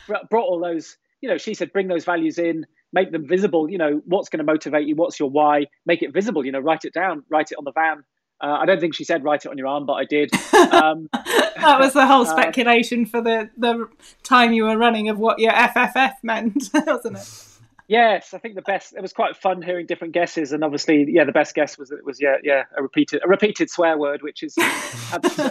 [0.07, 3.69] brought all those, you know, she said, bring those values in, make them visible.
[3.69, 4.95] You know, what's going to motivate you?
[4.95, 5.65] What's your why?
[5.87, 6.45] Make it visible.
[6.45, 8.03] You know, write it down, write it on the van.
[8.41, 10.31] Uh, I don't think she said write it on your arm, but I did.
[10.67, 13.87] Um, that was the whole speculation for the the
[14.23, 17.43] time you were running of what your FFF meant, wasn't it?
[17.87, 18.93] Yes, I think the best.
[18.95, 21.97] It was quite fun hearing different guesses, and obviously, yeah, the best guess was that
[21.97, 24.55] it was yeah, yeah, a repeated a repeated swear word, which is,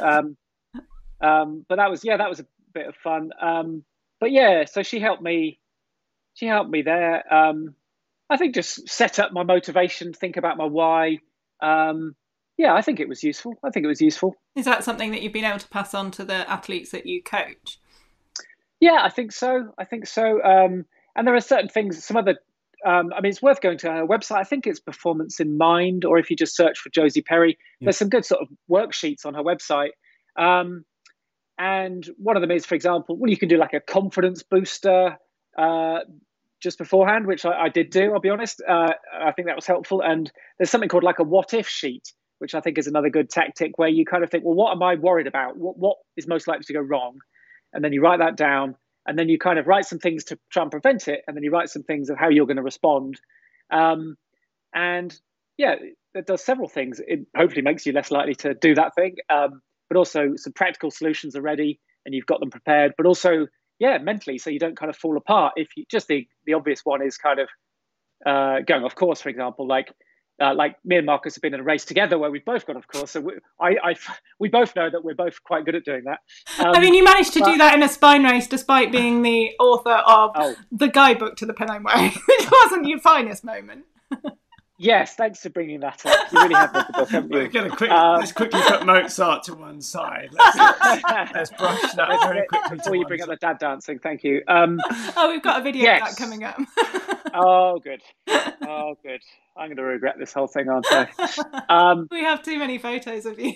[0.03, 0.37] um,
[1.21, 3.31] um, but that was yeah, that was a bit of fun.
[3.41, 3.85] Um,
[4.21, 5.59] but yeah, so she helped me.
[6.35, 7.33] She helped me there.
[7.33, 7.75] Um,
[8.29, 11.19] I think just set up my motivation, think about my why.
[11.63, 12.15] Um,
[12.57, 13.55] yeah, I think it was useful.
[13.63, 14.35] I think it was useful.
[14.55, 17.23] Is that something that you've been able to pass on to the athletes that you
[17.23, 17.79] coach?
[18.81, 19.73] Yeah, I think so.
[19.79, 20.43] I think so.
[20.43, 22.37] Um, and there are certain things, some other,
[22.85, 24.37] um, I mean, it's worth going to her website.
[24.37, 27.87] I think it's Performance in Mind, or if you just search for Josie Perry, yeah.
[27.87, 29.91] there's some good sort of worksheets on her website.
[30.37, 30.85] Um,
[31.59, 35.17] and one of them is, for example, well, you can do like a confidence booster
[35.57, 36.01] uh,
[36.61, 38.63] just beforehand, which I, I, did do, I'll be honest.
[38.67, 40.03] Uh, I think that was helpful.
[40.03, 43.31] And there's something called like a what if sheet, which I think is another good
[43.31, 45.57] tactic where you kind of think, well, what am I worried about?
[45.57, 47.19] What, what is most likely to go wrong?
[47.73, 50.39] And then you write that down and then you kind of write some things to
[50.51, 51.23] try and prevent it.
[51.27, 53.21] And then you write some things of how you're going to respond.
[53.73, 54.17] Um,
[54.75, 55.15] and
[55.57, 55.77] yeah,
[56.15, 57.01] it does several things.
[57.07, 59.17] It hopefully makes you less likely to do that thing.
[59.31, 63.47] Um, but also some practical solutions are ready and you've got them prepared, but also,
[63.79, 65.55] yeah, mentally, so you don't kind of fall apart.
[65.57, 67.49] If you just the, the obvious one is kind of
[68.25, 69.93] uh, going off course, for example, like
[70.41, 72.77] uh, like me and Marcus have been in a race together where we've both gone,
[72.77, 73.13] of course.
[73.13, 73.95] So we, I, I,
[74.39, 76.19] we both know that we're both quite good at doing that.
[76.59, 79.23] Um, I mean, you managed to but, do that in a spine race despite being
[79.23, 80.55] the author of oh.
[80.71, 83.85] the guidebook to the Pennine Way, which wasn't your finest moment.
[84.79, 86.33] yes, thanks for bringing that up.
[86.33, 87.39] You really have read the book, haven't you?
[87.39, 90.31] We're going to quick, um, let's quickly put Mozart to one side.
[90.37, 91.03] Let's,
[91.35, 92.77] let's brush that let's very quickly.
[92.79, 93.31] Before you bring side.
[93.31, 94.43] up the dad dancing, thank you.
[94.49, 94.79] Um,
[95.17, 96.11] oh, we've got a video yes.
[96.11, 96.59] of that coming up.
[97.35, 98.03] oh, good.
[98.67, 99.21] Oh, good.
[99.57, 101.09] I'm going to regret this whole thing, aren't I?
[101.69, 103.55] Um, we have too many photos of you.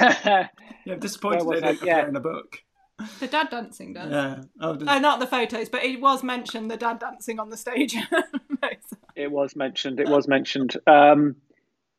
[0.00, 0.48] yeah,
[0.88, 2.06] I'm disappointed they didn't yeah.
[2.06, 2.58] in the book.
[3.18, 4.10] The dad dancing does.
[4.10, 4.42] Yeah.
[4.60, 4.88] Oh, does...
[4.88, 7.96] oh, not the photos, but it was mentioned the dad dancing on the stage.
[9.16, 9.98] it was mentioned.
[9.98, 10.76] It was mentioned.
[10.86, 11.36] Um,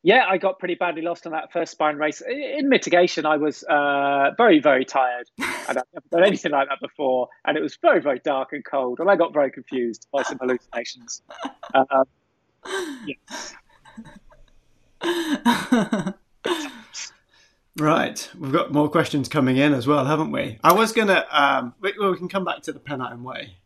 [0.03, 2.21] yeah, I got pretty badly lost on that first spine race.
[2.21, 5.27] In mitigation, I was uh, very, very tired.
[5.41, 8.99] I'd never done anything like that before, and it was very, very dark and cold,
[8.99, 11.23] and I got very confused by some hallucinations.
[15.01, 16.11] Uh,
[17.77, 20.59] right, we've got more questions coming in as well, haven't we?
[20.63, 21.25] I was gonna.
[21.31, 23.57] Um, we, well, we can come back to the Pennine Way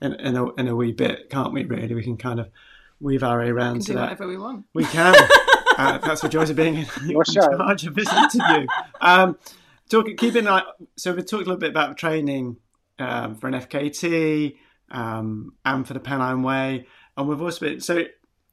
[0.00, 1.64] in in a, in a wee bit, can't we?
[1.64, 2.48] Really, we can kind of
[3.00, 4.02] weave our way around to do that.
[4.02, 4.66] Whatever we want.
[4.74, 5.14] We can.
[5.78, 8.66] uh, that's the joys of being in, in charge of this interview.
[9.00, 9.38] Um,
[9.88, 10.62] talk, keep in eye.
[10.96, 12.56] So we talked a little bit about training
[12.98, 14.56] um, for an FKT
[14.90, 18.04] um, and for the Pennine Way, and we've also been so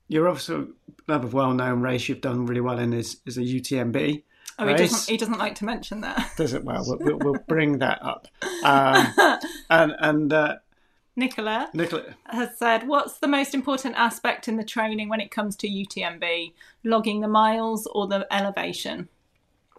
[0.07, 0.67] you're also
[1.07, 4.23] another well-known race you've done really well in is is a UTMB.
[4.59, 4.79] Oh, race.
[4.79, 5.11] he doesn't.
[5.11, 6.31] He doesn't like to mention that.
[6.37, 6.63] Does it?
[6.63, 8.27] Well, we'll, we'll bring that up.
[8.63, 10.55] Um, and and uh,
[11.15, 15.55] Nicola, Nicola has said, "What's the most important aspect in the training when it comes
[15.57, 16.53] to UTMB?
[16.83, 19.09] Logging the miles or the elevation?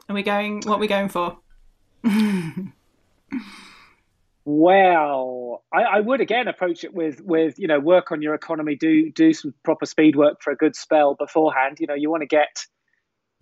[0.08, 0.62] Are we going?
[0.64, 1.38] What are we going for?"
[4.46, 8.74] Well, I, I, would again approach it with with you know work on your economy,
[8.74, 11.78] do do some proper speed work for a good spell beforehand.
[11.80, 12.66] You know, you want to get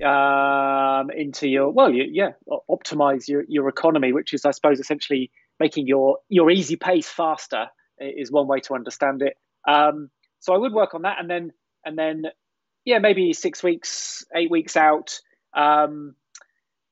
[0.03, 2.33] um, into your well, you, yeah,
[2.71, 7.67] optimize your your economy, which is I suppose essentially making your your easy pace faster
[7.99, 9.37] is one way to understand it.
[9.69, 10.11] Um,
[10.41, 11.53] so I would work on that, and then
[11.85, 12.25] and then
[12.85, 15.21] yeah, maybe six weeks, eight weeks out.
[15.55, 16.15] Um,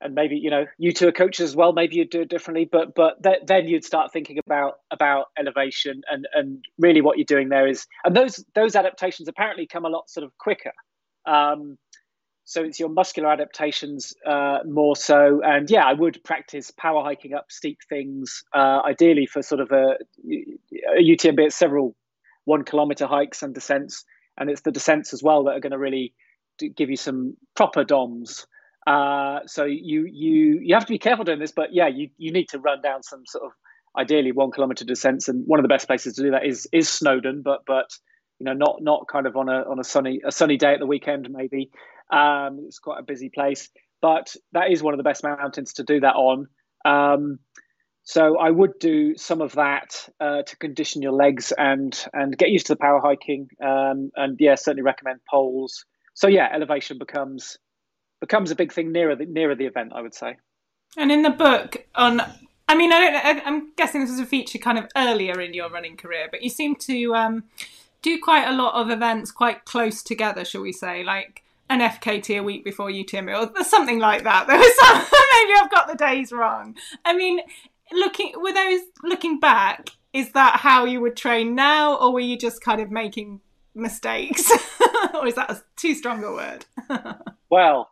[0.02, 1.72] and maybe you know you two are coaches as well.
[1.72, 6.02] Maybe you'd do it differently, but but th- then you'd start thinking about about elevation
[6.10, 9.88] and and really what you're doing there is and those those adaptations apparently come a
[9.88, 10.72] lot sort of quicker.
[11.26, 11.76] Um,
[12.50, 17.32] so it's your muscular adaptations uh, more so, and yeah, I would practice power hiking
[17.32, 19.94] up steep things, uh, ideally for sort of a,
[20.28, 21.38] a UTMB.
[21.38, 21.94] It's several
[22.46, 24.04] one kilometer hikes and descents,
[24.36, 26.12] and it's the descents as well that are going to really
[26.76, 28.48] give you some proper DOMs.
[28.84, 32.32] Uh, so you you you have to be careful doing this, but yeah, you you
[32.32, 33.52] need to run down some sort of
[33.96, 36.88] ideally one kilometer descents, and one of the best places to do that is is
[36.88, 37.90] Snowdon, but but
[38.40, 40.80] you know not not kind of on a on a sunny a sunny day at
[40.80, 41.70] the weekend maybe.
[42.10, 43.68] Um, it's quite a busy place,
[44.00, 46.46] but that is one of the best mountains to do that on.
[46.84, 47.38] Um,
[48.02, 52.50] so I would do some of that uh, to condition your legs and and get
[52.50, 53.48] used to the power hiking.
[53.62, 55.84] Um, and yeah, certainly recommend poles.
[56.14, 57.58] So yeah, elevation becomes
[58.20, 60.36] becomes a big thing nearer the nearer the event, I would say.
[60.96, 62.20] And in the book on,
[62.68, 63.46] I mean, I don't.
[63.46, 66.50] I'm guessing this was a feature kind of earlier in your running career, but you
[66.50, 67.44] seem to um,
[68.02, 72.38] do quite a lot of events quite close together, shall we say, like an FKT
[72.38, 74.46] a week before UTMB or something like that.
[74.50, 74.98] There was some,
[75.32, 76.76] maybe I've got the days wrong.
[77.04, 77.40] I mean,
[77.92, 82.36] looking with those looking back, is that how you would train now, or were you
[82.36, 83.40] just kind of making
[83.74, 84.50] mistakes,
[85.14, 86.66] or is that a too strong a word?
[87.48, 87.88] well,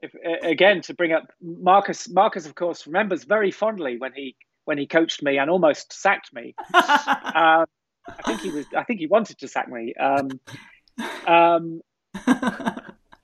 [0.00, 2.08] if, again to bring up Marcus.
[2.08, 6.32] Marcus, of course, remembers very fondly when he when he coached me and almost sacked
[6.32, 6.54] me.
[6.72, 7.66] uh,
[8.08, 8.64] I think he was.
[8.74, 9.94] I think he wanted to sack me.
[9.94, 10.40] Um,
[11.26, 11.82] um,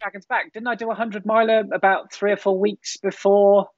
[0.01, 0.53] Dragon's Back.
[0.53, 3.69] Didn't I do a hundred miler about three or four weeks before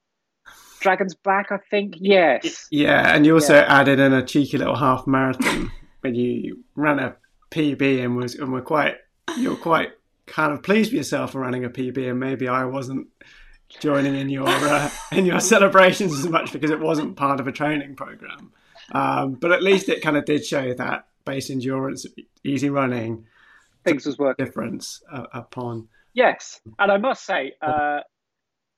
[0.80, 1.50] Dragon's Back?
[1.50, 2.66] I think yes.
[2.70, 3.66] Yeah, and you also yeah.
[3.68, 7.16] added in a cheeky little half marathon when you ran a
[7.50, 8.96] PB and was and were quite
[9.36, 9.90] you're quite
[10.26, 13.08] kind of pleased with yourself for running a PB, and maybe I wasn't
[13.80, 17.52] joining in your uh, in your celebrations as much because it wasn't part of a
[17.52, 18.52] training program.
[18.92, 22.06] Um, but at least it kind of did show that base endurance,
[22.42, 23.26] easy running,
[23.84, 25.88] things was working difference uh, upon.
[26.14, 28.00] Yes, and I must say, uh,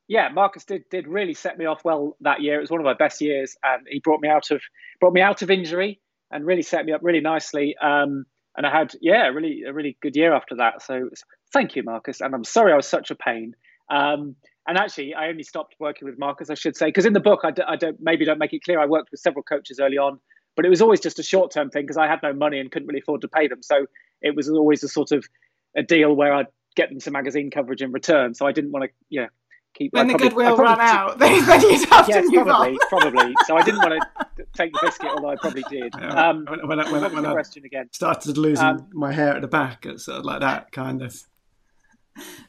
[0.08, 2.58] yeah, Marcus did did really set me off well that year.
[2.58, 4.60] It was one of my best years, and he brought me out of
[5.00, 7.76] brought me out of injury and really set me up really nicely.
[7.82, 8.24] Um,
[8.56, 10.82] and I had yeah, really a really good year after that.
[10.82, 11.08] So
[11.52, 12.20] thank you, Marcus.
[12.20, 13.54] And I'm sorry I was such a pain.
[13.90, 17.20] Um, and actually, I only stopped working with Marcus, I should say, because in the
[17.20, 18.78] book, I d- I don't maybe don't make it clear.
[18.80, 20.20] I worked with several coaches early on,
[20.56, 22.70] but it was always just a short term thing because I had no money and
[22.70, 23.62] couldn't really afford to pay them.
[23.62, 23.86] So
[24.20, 25.24] it was always a sort of
[25.76, 28.34] a deal where I'd get them some magazine coverage in return.
[28.34, 29.26] So I didn't want to, yeah,
[29.74, 29.92] keep.
[29.92, 32.88] When the goodwill ran out, then you'd have yes, to move probably, on.
[32.88, 33.34] probably.
[33.46, 35.92] So I didn't want to take the biscuit, although I probably did.
[35.98, 37.88] Yeah, um, when, when, when, when, when I question again?
[37.92, 41.16] started losing um, my hair at the back, it's sort of like that kind of.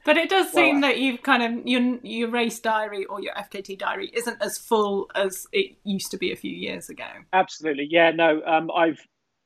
[0.04, 3.34] But it does seem well, that you've kind of your your race diary or your
[3.34, 7.06] FKT diary isn't as full as it used to be a few years ago.
[7.32, 8.12] Absolutely, yeah.
[8.12, 9.00] No, um, I've,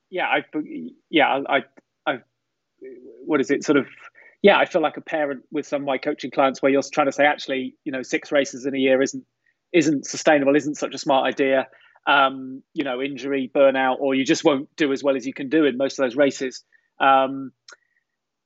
[0.10, 0.46] yeah, I've,
[1.12, 1.60] yeah, I,
[2.08, 2.20] I,
[3.26, 3.64] what is it?
[3.64, 3.86] Sort of,
[4.42, 4.58] yeah.
[4.58, 7.12] I feel like a parent with some of my coaching clients where you're trying to
[7.12, 9.24] say, actually, you know, six races in a year isn't
[9.74, 11.68] isn't sustainable, isn't such a smart idea.
[12.06, 15.50] Um, you know, injury, burnout, or you just won't do as well as you can
[15.50, 16.64] do in most of those races.
[17.02, 17.52] Um,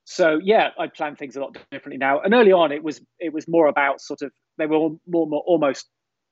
[0.05, 2.19] so yeah, I plan things a lot differently now.
[2.21, 5.43] And early on, it was it was more about sort of they were more, more
[5.45, 5.87] almost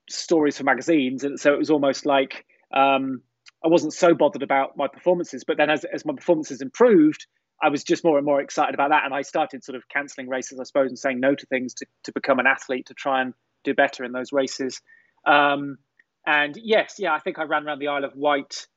[0.10, 3.22] stories for magazines, and so it was almost like um,
[3.63, 5.43] I wasn't so bothered about my performances.
[5.45, 7.26] But then as as my performances improved,
[7.62, 10.30] I was just more and more excited about that, and I started sort of cancelling
[10.30, 13.22] races, I suppose, and saying no to things to to become an athlete to try
[13.22, 14.82] and do better in those races.
[15.26, 15.78] Um,
[16.26, 18.67] and yes, yeah, I think I ran around the Isle of Wight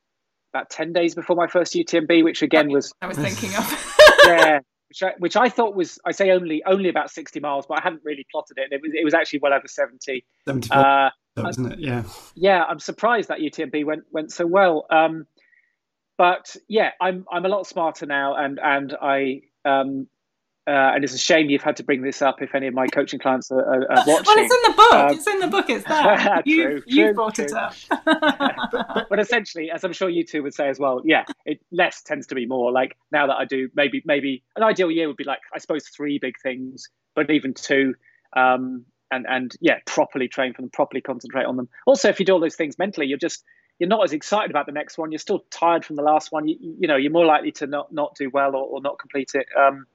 [0.53, 2.93] about 10 days before my first UTMB, which again was.
[3.01, 3.97] I was thinking of.
[4.27, 7.79] yeah, which I, which I thought was I say only only about sixty miles, but
[7.79, 8.73] I hadn't really plotted it.
[8.73, 10.25] It was it was actually well over seventy.
[10.47, 11.11] Seventy, uh,
[11.49, 11.79] isn't it?
[11.79, 12.03] Yeah.
[12.35, 14.87] Yeah, I'm surprised that UTMB went went so well.
[14.91, 15.27] Um,
[16.23, 20.07] but yeah, I'm I'm a lot smarter now, and and I um,
[20.69, 22.87] uh, and it's a shame you've had to bring this up if any of my
[22.87, 24.25] coaching clients are, are, are watching.
[24.37, 24.93] Well, it's in the book.
[24.93, 25.69] Um, it's in the book.
[25.69, 26.43] It's there.
[26.45, 27.47] you true, you true, brought true.
[27.47, 27.75] it up.
[28.05, 32.03] but, but, essentially, as I'm sure you two would say as well, yeah, it less
[32.03, 32.71] tends to be more.
[32.71, 35.89] Like now that I do, maybe maybe an ideal year would be like I suppose
[35.89, 37.97] three big things, but even two.
[38.37, 41.69] Um, and and yeah, properly train for them, properly concentrate on them.
[41.85, 43.43] Also, if you do all those things mentally, you're just
[43.79, 45.11] you're not as excited about the next one.
[45.11, 46.47] You're still tired from the last one.
[46.49, 49.33] You, you know, you're more likely to not not do well or, or not complete
[49.35, 49.47] it.
[49.59, 49.87] Um,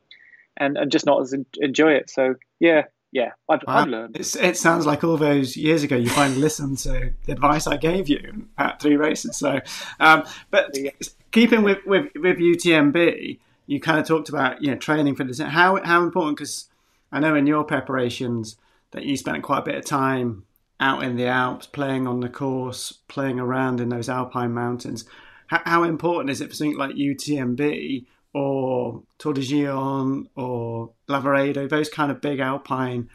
[0.57, 2.09] and and just not as enjoy it.
[2.09, 3.77] So yeah, yeah, I've, Wow.
[3.77, 4.17] I've learned.
[4.17, 7.77] It's, it sounds like all those years ago you finally listened to the advice I
[7.77, 9.37] gave you at three races.
[9.37, 9.59] So,
[9.99, 10.91] um, but Yeah.
[11.31, 15.39] keeping with, with with UTMB, you kind of talked about you know training for this.
[15.39, 16.37] How how important?
[16.37, 16.65] Because
[17.11, 18.57] I know in your preparations
[18.91, 20.43] that you spent quite a bit of time
[20.79, 25.05] out in the Alps, playing on the course, playing around in those alpine mountains.
[25.47, 31.67] How, how important is it for something like UTMB or Tor des Géants or Lavaredo,
[31.67, 33.09] those kind of big alpine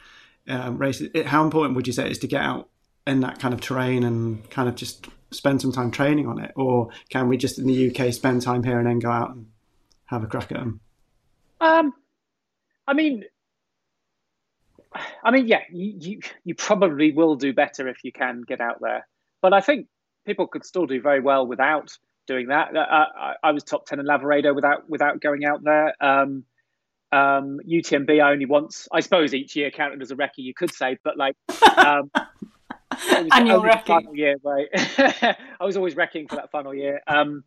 [0.47, 1.09] um, races?
[1.13, 2.69] It, how important would you say it is to get out
[3.07, 6.51] in that kind of terrain and kind of just spend some time training on it?
[6.55, 9.47] Or can we just in the UK spend time here and then go out and
[10.05, 10.81] have a crack at them?
[11.61, 11.93] Um,
[12.87, 13.23] I mean,
[15.23, 18.79] I mean, yeah, you, you you probably will do better if you can get out
[18.81, 19.07] there.
[19.41, 19.87] But I think
[20.25, 22.75] people could still do very well without doing that.
[22.75, 25.93] Uh, I, I was top ten in Lavaredo without without going out there.
[26.01, 26.43] Um,
[27.11, 30.37] um, UTMB I only once, I suppose, each year counted as a recce.
[30.37, 31.35] You could say, but like.
[31.77, 32.11] Um,
[33.31, 33.85] Annual recce.
[33.85, 34.67] Final year, right?
[35.59, 37.01] I was always wrecking for that final year.
[37.07, 37.43] Um,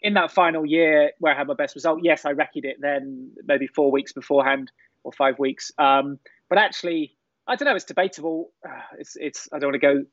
[0.00, 3.32] in that final year where I had my best result, yes, I wrecked it then
[3.44, 4.70] maybe four weeks beforehand
[5.04, 5.72] or five weeks.
[5.78, 6.18] Um,
[6.48, 7.74] but actually, I don't know.
[7.74, 8.52] It's debatable.
[8.66, 9.48] Uh, It's it's.
[9.52, 10.04] I don't want to go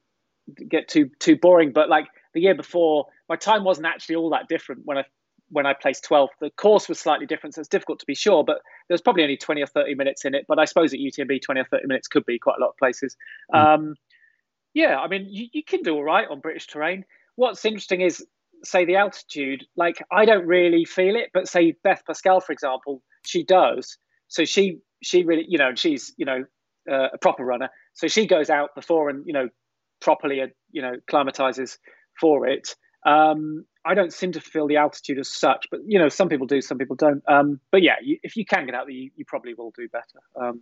[0.70, 4.48] get too too boring, but like the year before, my time wasn't actually all that
[4.48, 5.06] different when I
[5.50, 6.30] when I placed 12th.
[6.42, 8.44] The course was slightly different, so it's difficult to be sure.
[8.44, 8.58] But
[8.88, 10.46] there was probably only 20 or 30 minutes in it.
[10.48, 12.78] But I suppose at UTMB, 20 or 30 minutes could be quite a lot of
[12.78, 13.16] places.
[13.54, 13.96] Um,
[14.74, 17.06] yeah, I mean, you, you can do all right on British terrain.
[17.36, 18.26] What's interesting is,
[18.64, 19.66] say, the altitude.
[19.78, 23.98] Like, I don't really feel it, but say Beth Pascall, for example, she does.
[24.28, 26.44] So she she really, you know, she's you know
[26.92, 27.70] uh, a proper runner.
[27.94, 29.50] So she goes out before and you know
[30.02, 31.78] properly, uh, you know, climatizes
[32.20, 32.76] for it.
[33.06, 36.48] Um, I don't seem to feel the altitude as such, but you know, some people
[36.48, 37.24] do, some people don't.
[37.28, 39.88] Um, but yeah, you, if you can get out there, you, you probably will do
[39.88, 40.20] better.
[40.36, 40.62] Um,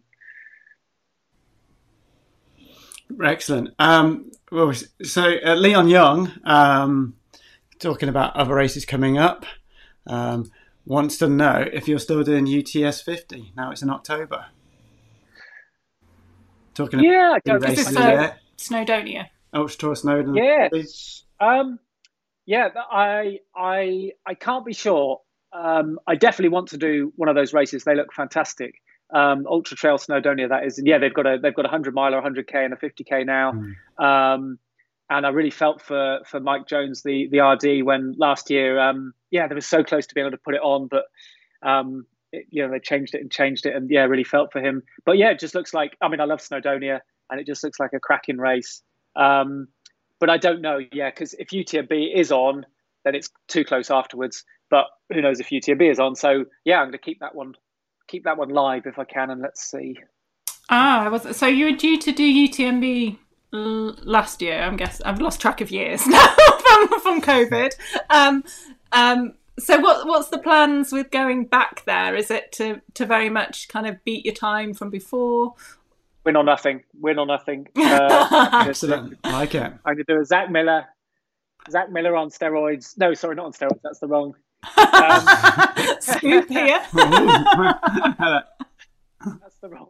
[3.23, 3.69] Excellent.
[3.79, 4.73] Um, well,
[5.03, 7.15] so uh, Leon Young, um,
[7.79, 9.45] talking about other races coming up,
[10.07, 10.51] um,
[10.85, 13.53] wants to know if you're still doing UTS 50.
[13.55, 14.47] Now it's in October.
[16.73, 18.33] Talking yeah, about don't Is races this in uh.
[18.57, 19.25] Snowdonia?
[19.53, 20.35] Ultra Tour Snowdon.
[20.35, 20.69] Yeah.
[21.39, 21.79] Um,
[22.45, 25.21] yeah, I I I can't be sure.
[25.53, 27.83] Um, I definitely want to do one of those races.
[27.83, 28.75] They look fantastic.
[29.13, 30.79] Um, Ultra Trail Snowdonia, that is.
[30.79, 32.77] And yeah, they've got a they've got a hundred mile or hundred k and a
[32.77, 33.53] fifty k now.
[33.99, 34.57] Um,
[35.09, 39.13] and I really felt for for Mike Jones, the the RD, when last year, um,
[39.31, 41.05] yeah, they were so close to being able to put it on, but
[41.61, 44.61] um, it, you know they changed it and changed it, and yeah, really felt for
[44.61, 44.83] him.
[45.05, 45.97] But yeah, it just looks like.
[46.01, 46.99] I mean, I love Snowdonia,
[47.29, 48.81] and it just looks like a cracking race.
[49.15, 49.67] Um,
[50.19, 52.65] but I don't know, yeah, because if UTMB is on,
[53.03, 54.45] then it's too close afterwards.
[54.69, 56.15] But who knows if UTMB is on?
[56.15, 57.53] So yeah, I'm going to keep that one,
[58.07, 59.97] keep that one live if I can, and let's see.
[60.69, 63.17] Ah, so you were due to do UTMB
[63.53, 64.61] last year?
[64.61, 67.73] I'm guessing I've lost track of years now from from COVID.
[68.09, 68.43] Um,
[68.91, 72.15] um, so what what's the plans with going back there?
[72.15, 75.53] Is it to to very much kind of beat your time from before?
[76.25, 76.83] Win or nothing.
[76.99, 77.67] Win or nothing.
[77.77, 79.17] Uh, Excellent.
[79.23, 79.61] I like it.
[79.61, 80.85] I'm going to do a Zach Miller.
[81.69, 82.97] Zach Miller on steroids.
[82.97, 83.81] No, sorry, not on steroids.
[83.83, 84.33] That's the wrong.
[85.99, 86.81] Scoop here.
[89.21, 89.89] That's the wrong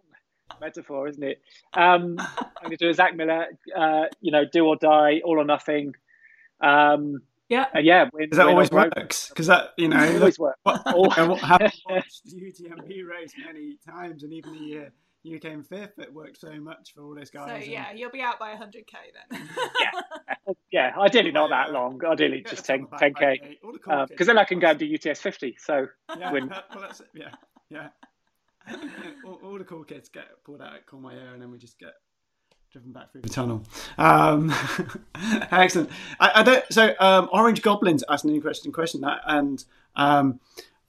[0.68, 1.42] metaphor, isn't it?
[1.74, 3.48] Um, I'm going to do a Zach Miller.
[3.76, 5.94] Uh, you know, do or die, all or nothing.
[6.62, 7.66] Um, Yeah.
[7.74, 8.96] and yeah, win, Because that win or always broke.
[8.96, 9.30] works.
[9.30, 10.60] Because that, you know, It always works.
[10.64, 14.94] what, Al- what having watched the UTMB race many times, and even the year
[15.24, 17.48] you came fifth, it worked so much for all those guys.
[17.50, 18.94] So and- yeah, you'll be out by 100k
[19.32, 19.50] then.
[19.80, 20.94] yeah, yeah.
[21.00, 22.00] ideally not that long.
[22.06, 23.20] Ideally Yeah, just it's on 10, the back 10k.
[23.20, 23.60] by eight.
[23.64, 25.58] All the Because kids then I can go and do UTS 50.
[25.60, 25.88] So
[26.18, 26.48] Yeah, win.
[26.50, 27.08] well, that's it.
[27.14, 27.32] Yeah,
[27.70, 27.88] yeah.
[29.26, 31.94] all, all the cool kids get pulled out at Courmayeur, and then we just get
[32.72, 33.64] driven back through the tunnel.
[33.98, 34.54] Um,
[35.52, 35.90] excellent.
[36.20, 36.66] I, I don't.
[36.72, 39.64] So, um, Orange Goblins asked an interesting question, that, and
[39.96, 40.40] um,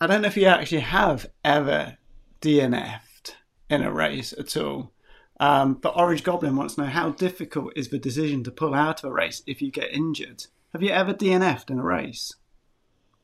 [0.00, 1.98] I don't know if you actually have ever
[2.40, 3.34] DNF'd
[3.70, 4.92] in a race at all.
[5.40, 9.02] Um, but Orange Goblin wants to know how difficult is the decision to pull out
[9.02, 10.46] of a race if you get injured.
[10.72, 12.34] Have you ever DNF'd in a race?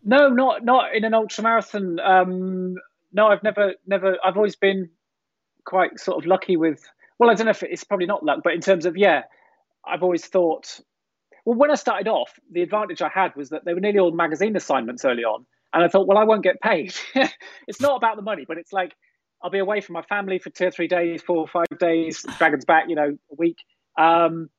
[0.02, 2.00] No, not not in an ultra marathon.
[2.00, 2.76] Um,
[3.12, 4.16] no, I've never never.
[4.24, 4.90] I've always been
[5.64, 6.82] quite sort of lucky with.
[7.18, 9.22] Well, I don't know if it's probably not luck, but in terms of yeah,
[9.86, 10.80] I've always thought.
[11.44, 14.12] Well, when I started off, the advantage I had was that they were nearly all
[14.12, 16.94] magazine assignments early on, and I thought, well, I won't get paid.
[17.66, 18.94] it's not about the money, but it's like
[19.42, 22.24] I'll be away from my family for two or three days, four or five days.
[22.38, 23.56] Dragons back, you know, a week.
[23.98, 24.50] Um,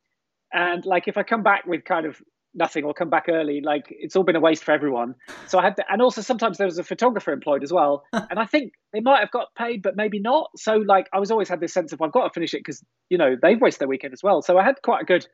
[0.51, 2.21] and like if I come back with kind of
[2.53, 3.61] nothing or come back early.
[3.61, 5.15] Like it's all been a waste for everyone.
[5.47, 8.03] So I had to, and also sometimes there was a photographer employed as well.
[8.13, 10.51] and I think they might have got paid, but maybe not.
[10.57, 12.83] So like I was always had this sense of I've got to finish it because
[13.09, 14.41] you know they've wasted their weekend as well.
[14.41, 15.25] So I had quite a good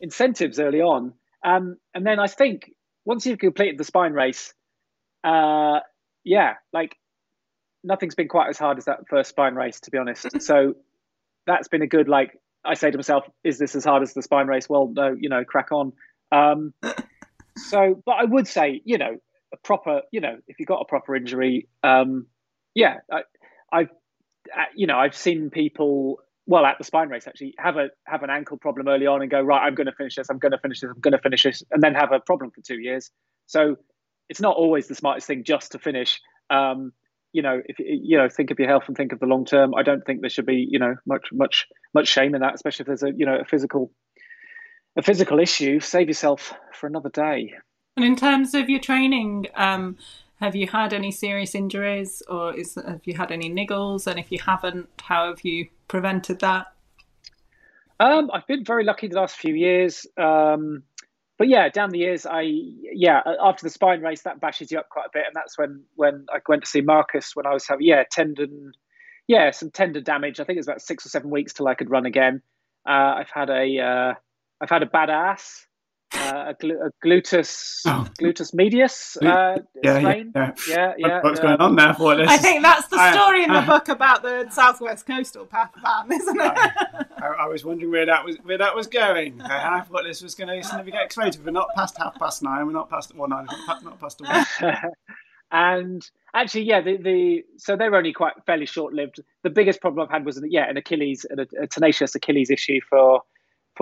[0.00, 1.14] incentives early on.
[1.44, 2.70] Um, and then I think
[3.04, 4.54] once you've completed the spine race,
[5.24, 5.80] uh,
[6.24, 6.96] yeah, like
[7.84, 10.40] nothing's been quite as hard as that first spine race, to be honest.
[10.40, 10.74] so
[11.46, 12.38] that's been a good like.
[12.64, 14.68] I say to myself, is this as hard as the spine race?
[14.68, 15.94] Well, no, you know, crack on.
[16.32, 16.72] Um,
[17.56, 19.18] so, but I would say, you know,
[19.52, 22.26] a proper, you know, if you got a proper injury, um,
[22.74, 23.20] yeah, I,
[23.70, 23.90] I've,
[24.56, 28.22] uh, you know, I've seen people, well, at the spine race actually have a have
[28.22, 30.52] an ankle problem early on and go right, I'm going to finish this, I'm going
[30.52, 32.80] to finish this, I'm going to finish this, and then have a problem for two
[32.80, 33.10] years.
[33.46, 33.76] So
[34.28, 36.20] it's not always the smartest thing just to finish.
[36.50, 36.92] Um,
[37.32, 39.74] you know, if you know, think of your health and think of the long term.
[39.74, 42.84] I don't think there should be, you know, much much much shame in that, especially
[42.84, 43.90] if there's a you know a physical
[44.96, 47.54] a physical issue, save yourself for another day.
[47.96, 49.96] And in terms of your training, um,
[50.40, 54.06] have you had any serious injuries, or is have you had any niggles?
[54.06, 56.72] And if you haven't, how have you prevented that?
[58.00, 60.06] Um, I've been very lucky the last few years.
[60.16, 60.82] Um,
[61.38, 64.88] but yeah, down the years, I yeah after the spine race that bashes you up
[64.88, 67.66] quite a bit, and that's when when I went to see Marcus when I was
[67.66, 68.72] having yeah tendon,
[69.28, 70.40] yeah some tendon damage.
[70.40, 72.42] I think it was about six or seven weeks till I could run again.
[72.84, 74.14] Uh, I've had a uh,
[74.62, 75.66] I've had a badass,
[76.14, 78.06] uh, a, gl- a gluteus, oh.
[78.20, 80.32] gluteus medius uh, yeah, strain.
[80.36, 81.20] Yeah, yeah, yeah.
[81.20, 81.92] What's going on there?
[81.94, 82.28] For this?
[82.28, 86.40] I think that's the story in the book about the Southwest Coastal Path Van, isn't
[86.40, 86.58] it?
[87.18, 89.40] I, I, was wondering where that was where that was going.
[89.42, 91.44] I thought this was going to get exploded.
[91.44, 92.66] We're not past half past nine.
[92.66, 93.46] We're not past well nine.
[93.82, 94.46] Not past one.
[95.50, 99.18] and actually, yeah, the, the so they were only quite fairly short lived.
[99.42, 103.22] The biggest problem I've had was yeah, an Achilles, a, a tenacious Achilles issue for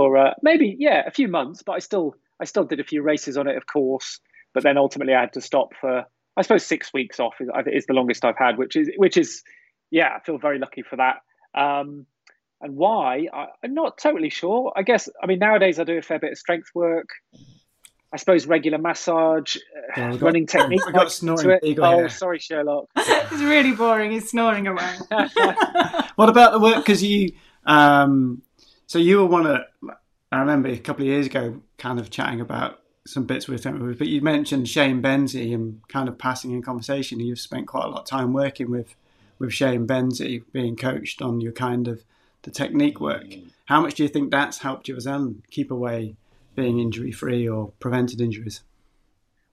[0.01, 3.03] for uh, maybe yeah a few months, but I still I still did a few
[3.03, 4.19] races on it, of course.
[4.55, 6.05] But then ultimately I had to stop for
[6.39, 9.43] I suppose six weeks off is, is the longest I've had, which is which is
[9.91, 11.17] yeah I feel very lucky for that.
[11.55, 12.07] Um,
[12.63, 14.73] and why I, am not totally sure.
[14.75, 17.11] I guess I mean nowadays I do a fair bit of strength work.
[18.13, 19.57] I suppose regular massage,
[19.97, 20.81] yeah, got, running technique.
[20.89, 21.61] I got snoring.
[21.79, 22.09] Oh, here.
[22.09, 22.87] sorry, Sherlock.
[22.97, 24.13] it's really boring.
[24.13, 24.95] He's snoring away.
[26.17, 26.77] what about the work?
[26.77, 27.33] Because you
[27.67, 28.43] um,
[28.91, 29.61] so you were one of,
[30.33, 33.95] I remember a couple of years ago, kind of chatting about some bits with him,
[33.97, 37.21] but you mentioned Shane Benzie and kind of passing in conversation.
[37.21, 38.97] You've spent quite a lot of time working with
[39.39, 42.03] with Shane Benzie, being coached on your kind of
[42.43, 43.27] the technique work.
[43.67, 46.17] How much do you think that's helped you as well keep away
[46.57, 48.65] being injury free or prevented injuries?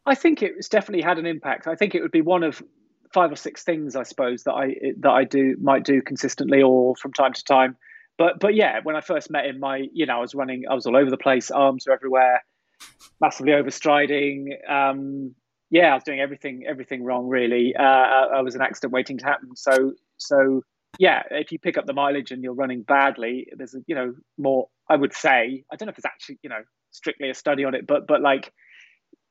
[0.07, 1.67] I think it's definitely had an impact.
[1.67, 2.63] I think it would be one of
[3.13, 6.95] five or six things, I suppose, that I that I do might do consistently or
[6.95, 7.77] from time to time
[8.17, 10.73] but but yeah, when I first met him, my you know I was running, I
[10.73, 12.43] was all over the place, arms were everywhere,
[13.21, 14.69] massively overstriding.
[14.69, 15.35] Um,
[15.69, 17.75] yeah, I was doing everything everything wrong really.
[17.77, 19.55] Uh, I was an accident waiting to happen.
[19.55, 20.61] So so
[20.99, 24.13] yeah, if you pick up the mileage and you're running badly, there's a, you know
[24.37, 24.67] more.
[24.89, 26.61] I would say I don't know if there's actually you know
[26.91, 28.51] strictly a study on it, but but like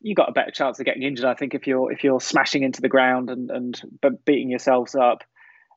[0.01, 1.24] you got a better chance of getting injured.
[1.24, 3.82] I think if you're if you're smashing into the ground and and
[4.24, 5.22] beating yourselves up.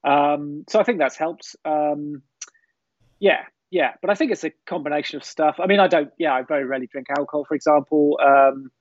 [0.04, 1.56] Um, so I think that's helped.
[1.66, 2.22] Um,
[3.20, 5.58] yeah, yeah, but I think it's a combination of stuff.
[5.60, 6.12] I mean, I don't.
[6.18, 8.20] Yeah, I very rarely drink alcohol, for example.
[8.24, 8.72] Um,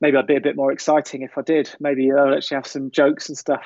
[0.00, 1.70] maybe I'd be a bit more exciting if I did.
[1.80, 3.62] Maybe I'll actually have some jokes and stuff.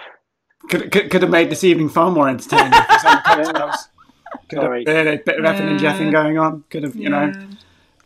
[0.70, 2.72] Could could, could have made this evening far more entertaining.
[4.48, 4.84] could Sorry.
[4.86, 6.64] have a bit of effing and jeffing going on.
[6.70, 7.26] Could have, you yeah.
[7.26, 7.48] know.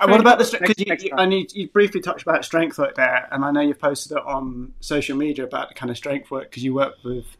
[0.01, 2.95] And what about the because you, you, I need you briefly touched about strength work
[2.95, 6.31] there, and I know you've posted it on social media about the kind of strength
[6.31, 7.37] work because you work with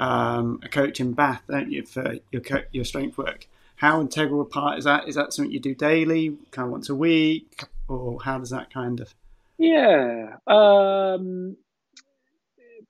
[0.00, 2.42] um, a coach in Bath, don't you, for your
[2.72, 3.46] your strength work?
[3.80, 5.08] How integral a part is that?
[5.08, 8.70] Is that something you do daily, kind of once a week, or how does that
[8.70, 9.14] kind of?
[9.56, 11.56] Yeah, um,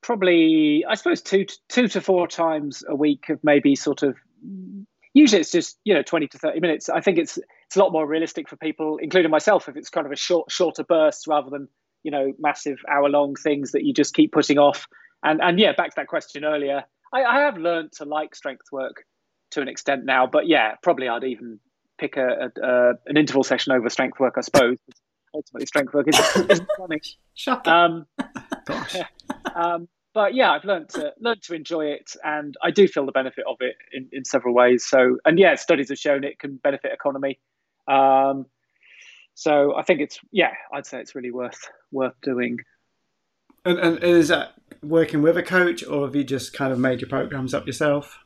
[0.01, 0.83] probably.
[0.87, 4.17] I suppose two two to four times a week of maybe sort of.
[5.13, 6.89] Usually, it's just you know twenty to thirty minutes.
[6.89, 10.05] I think it's it's a lot more realistic for people, including myself, if it's kind
[10.05, 11.69] of a short shorter burst rather than
[12.03, 14.89] you know massive hour long things that you just keep putting off.
[15.23, 16.83] And and yeah, back to that question earlier,
[17.13, 19.05] I, I have learned to like strength work
[19.51, 20.27] to an extent now.
[20.27, 21.59] But yeah, probably I'd even
[21.97, 24.77] pick a, a, a an interval session over strength work, I suppose.
[25.33, 27.01] Ultimately, strength work isn't, isn't funny.
[27.35, 27.71] Shocking.
[27.71, 28.05] Um,
[28.65, 28.97] Gosh.
[29.55, 33.13] um, but yeah, I've learned to learned to enjoy it, and I do feel the
[33.13, 34.85] benefit of it in, in several ways.
[34.85, 37.39] So, and yeah, studies have shown it can benefit economy.
[37.87, 38.45] Um,
[39.33, 42.57] so I think it's yeah, I'd say it's really worth worth doing.
[43.63, 46.99] And, and is that working with a coach, or have you just kind of made
[46.99, 48.19] your programs up yourself?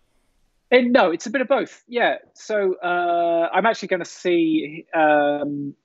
[0.71, 1.83] And no, it's a bit of both.
[1.87, 2.15] Yeah.
[2.33, 4.85] So uh, I'm actually going to see.
[4.95, 5.75] Um,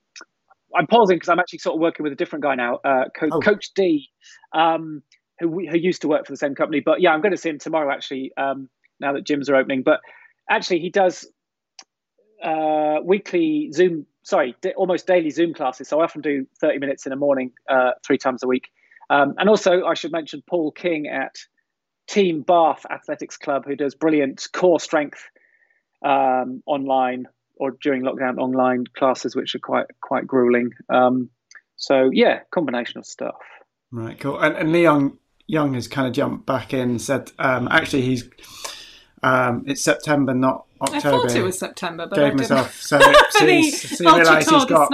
[0.75, 3.29] I'm pausing because I'm actually sort of working with a different guy now, uh, Co-
[3.33, 3.41] Oh.
[3.41, 4.09] Coach D,
[4.53, 5.03] um,
[5.39, 6.81] who who used to work for the same company.
[6.81, 8.33] But yeah, I'm going to see him tomorrow actually.
[8.37, 8.69] Um,
[9.01, 10.01] now that gyms are opening, but
[10.49, 11.27] actually he does
[12.45, 15.89] uh, weekly Zoom, sorry, d- almost daily Zoom classes.
[15.89, 18.69] So I often do 30 minutes in the morning, uh, three times a week.
[19.09, 21.35] Um, and also, I should mention Paul King at
[22.11, 25.23] Team Bath Athletics Club, who does brilliant core strength
[26.05, 30.73] um, online or during lockdown online classes, which are quite quite grueling.
[30.89, 31.31] Um,
[31.77, 33.37] so yeah, combination of stuff.
[33.93, 34.41] Right, cool.
[34.41, 38.29] And, and Leon Young has kind of jumped back in and said, um, actually, he's
[39.23, 42.39] um, it's September, not I thought it was September, but Gave I didn't.
[42.41, 44.93] myself so, For so, the he's, so you realise Tour he's got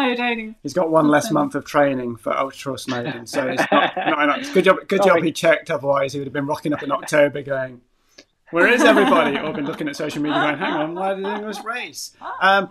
[0.63, 3.27] he's got one less month of training for ultra Snowdon.
[3.27, 4.53] So it's not, not enough.
[4.53, 5.71] Good job, good job he checked.
[5.71, 7.83] Otherwise, he would have been rocking up in October, going,
[8.51, 11.23] "Where is everybody?" Or been looking at social media, going, "Hang on, why are they
[11.23, 12.71] doing this race?" Um,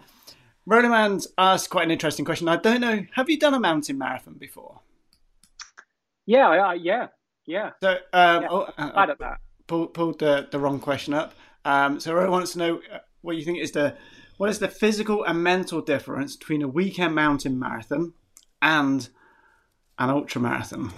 [0.65, 2.47] Roland's asked quite an interesting question.
[2.49, 3.05] I don't know.
[3.13, 4.81] Have you done a mountain marathon before?
[6.25, 7.07] Yeah, I- I- yeah,
[7.45, 7.71] yeah.
[7.81, 9.37] So, um, Yeah, oh, uh, Bad at that.
[9.67, 11.33] pulled, pulled the, the wrong question up.
[11.63, 13.95] Um, so Roland wants to know uh, what you think is the
[14.37, 18.13] what is the physical and mental difference between a weekend mountain marathon
[18.61, 19.09] and
[19.97, 20.91] an ultra marathon?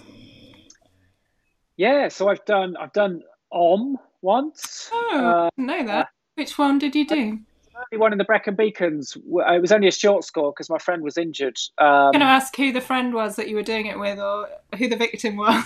[1.75, 3.23] Yeah, so I've done I've done
[3.53, 4.89] OMM once.
[4.91, 6.09] Oh, Uh, know that.
[6.35, 7.39] Which one did you do?
[7.77, 9.15] only one in the Brecon Beacons.
[9.15, 11.57] It was only a short score because my friend was injured.
[11.77, 14.19] Um, I'm going to ask who the friend was that you were doing it with,
[14.19, 15.63] or who the victim was.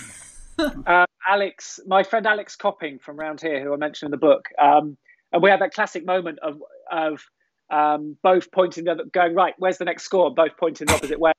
[0.58, 4.48] uh, Alex, my friend Alex Copping from around here, who I mentioned in the book,
[4.60, 4.96] um,
[5.32, 6.60] and we had that classic moment of
[6.90, 7.22] of
[7.70, 9.54] um, both pointing the other, going right.
[9.58, 10.32] Where's the next score?
[10.34, 11.32] Both pointing the opposite way.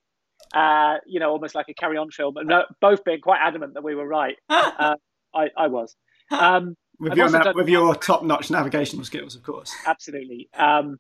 [0.53, 3.95] Uh, you know, almost like a carry-on film, and both being quite adamant that we
[3.95, 4.35] were right.
[4.49, 4.95] Uh,
[5.33, 5.95] I, I was.
[6.31, 9.73] Um, With I've your done- with your top notch navigational skills, of course.
[9.85, 10.49] absolutely.
[10.57, 10.97] Um,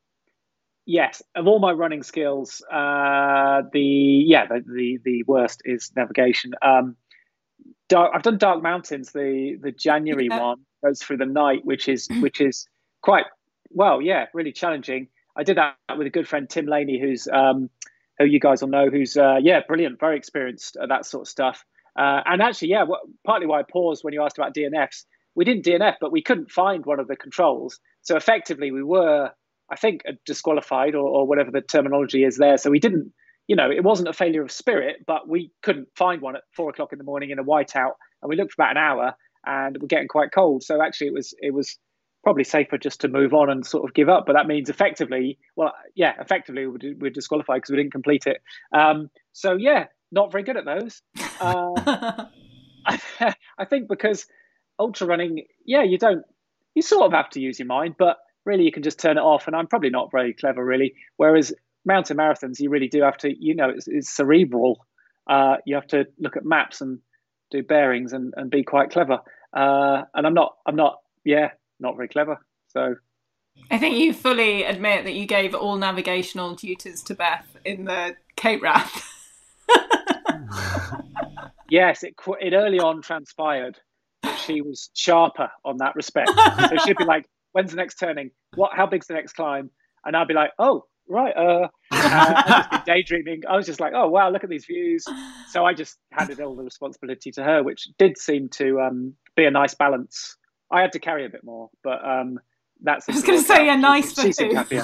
[0.85, 6.53] yes, of all my running skills, uh, the yeah, the, the the worst is navigation.
[6.61, 6.95] Um,
[7.89, 10.41] dark, I've done Dark Mountains, the the January Yeah.
[10.41, 12.67] one goes through the night, which is which is
[13.03, 13.25] quite
[13.69, 15.09] well, yeah, really challenging.
[15.35, 17.69] I did that with a good friend Tim Laney, who's um,
[18.17, 21.27] who you guys will know, who's uh, yeah, brilliant, very experienced at that sort of
[21.27, 21.65] stuff.
[21.97, 25.45] Uh, and actually, yeah, what, partly why I paused when you asked about DNFs, we
[25.45, 27.79] didn't DNF, but we couldn't find one of the controls.
[28.01, 29.31] So effectively, we were,
[29.69, 32.57] I think, disqualified or, or whatever the terminology is there.
[32.57, 33.11] So we didn't,
[33.47, 36.69] you know, it wasn't a failure of spirit, but we couldn't find one at four
[36.69, 39.77] o'clock in the morning in a whiteout, and we looked for about an hour, and
[39.79, 40.63] we're getting quite cold.
[40.63, 41.77] So actually, it was it was
[42.23, 44.25] probably safer just to move on and sort of give up.
[44.25, 48.37] But that means effectively, well, yeah, effectively we're, we're disqualified because we didn't complete it.
[48.73, 51.01] Um, so yeah, not very good at those.
[51.39, 52.25] Uh,
[52.87, 54.25] I think because
[54.79, 56.23] ultra running, yeah, you don't,
[56.75, 59.21] you sort of have to use your mind, but really you can just turn it
[59.21, 59.47] off.
[59.47, 60.93] And I'm probably not very clever, really.
[61.17, 61.53] Whereas
[61.85, 64.85] mountain marathons, you really do have to, you know, it's, it's cerebral.
[65.29, 66.99] Uh, you have to look at maps and
[67.51, 69.19] do bearings and, and be quite clever.
[69.55, 71.49] Uh, and I'm not, I'm not, yeah,
[71.79, 72.37] not very clever.
[72.67, 72.95] So
[73.71, 78.15] I think you fully admit that you gave all navigational duties to Beth in the
[78.35, 79.07] Cape Wrath.
[81.69, 83.79] yes, it it early on transpired
[84.23, 86.29] that she was sharper on that respect.
[86.69, 88.31] so she'd be like, "When's the next turning?
[88.55, 88.71] What?
[88.73, 89.69] How big's the next climb?"
[90.05, 93.41] And I'd be like, "Oh, right." Uh, uh, I'd just be daydreaming.
[93.47, 95.05] I was just like, "Oh, wow, look at these views."
[95.49, 99.45] So I just handed all the responsibility to her, which did seem to um, be
[99.45, 100.37] a nice balance.
[100.73, 102.39] I had to carry a bit more, but um,
[102.81, 103.07] that's.
[103.07, 104.57] I was going to say, yeah, She- nice for she seemed who?
[104.57, 104.83] happier.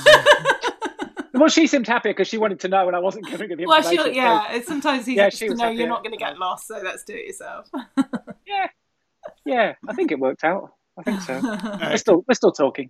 [1.34, 3.66] well, she seemed happier because she wanted to know, and I wasn't giving her the
[3.66, 4.06] Well, information.
[4.06, 6.12] she'll, so- yeah, it's sometimes easier Yeah, she to was know happy, you're not going
[6.14, 7.70] to get lost, so let's do it yourself.
[8.48, 8.68] yeah,
[9.46, 9.74] yeah.
[9.88, 10.74] I think it worked out.
[10.98, 11.40] I think so.
[11.82, 12.90] we're still we're still talking.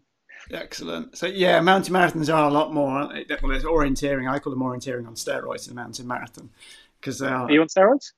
[0.52, 1.16] Excellent.
[1.18, 2.89] So yeah, mountain marathons are a lot more.
[2.89, 3.36] Aren't they?
[3.43, 4.30] Well, it's orienteering.
[4.30, 6.50] I call them orienteering on steroids in a mountain marathon
[7.00, 7.45] because they are.
[7.45, 8.14] Are you on steroids?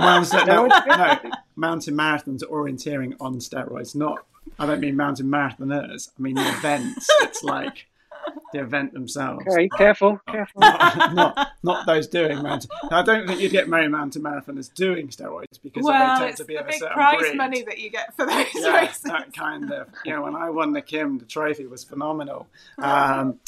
[0.00, 0.08] Pardon?
[0.08, 3.94] Am I on st- no, no, mountain marathons are orienteering on steroids.
[3.94, 4.24] Not.
[4.58, 6.10] I don't mean mountain marathoners.
[6.18, 7.06] I mean the events.
[7.22, 7.86] It's like
[8.52, 9.44] the event themselves.
[9.46, 10.60] Okay, careful, careful.
[10.60, 12.70] Not, not, not those doing mountain.
[12.90, 16.40] I don't think you'd get many mountain marathoners doing steroids because well, they tend it's
[16.40, 17.36] to be the of a big certain prize breed.
[17.36, 19.02] money that you get for those yeah, races.
[19.02, 19.88] that kind of.
[20.04, 22.46] You know, when I won the Kim, the trophy was phenomenal.
[22.78, 23.40] Um,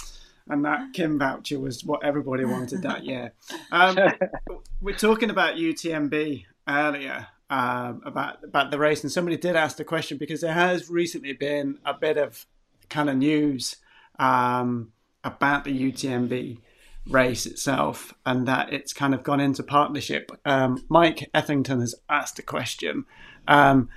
[0.48, 3.32] and that Kim voucher was what everybody wanted that year.
[3.70, 3.98] Um,
[4.80, 9.84] we're talking about UTMB earlier um, about about the race, and somebody did ask the
[9.84, 12.46] question because there has recently been a bit of
[12.88, 13.76] kind of news
[14.18, 14.92] um,
[15.24, 16.58] about the UTMB
[17.08, 20.30] race itself, and that it's kind of gone into partnership.
[20.44, 23.06] Um, Mike Ethington has asked a question.
[23.46, 23.88] Um,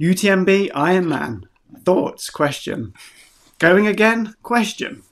[0.00, 1.44] UTMB Ironman
[1.84, 2.94] thoughts question
[3.58, 5.02] going again question.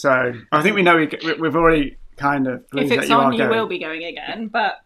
[0.00, 3.32] So I think we know we, we've already kind of if it's you on, are
[3.32, 3.50] you going.
[3.50, 4.48] will be going again.
[4.48, 4.80] But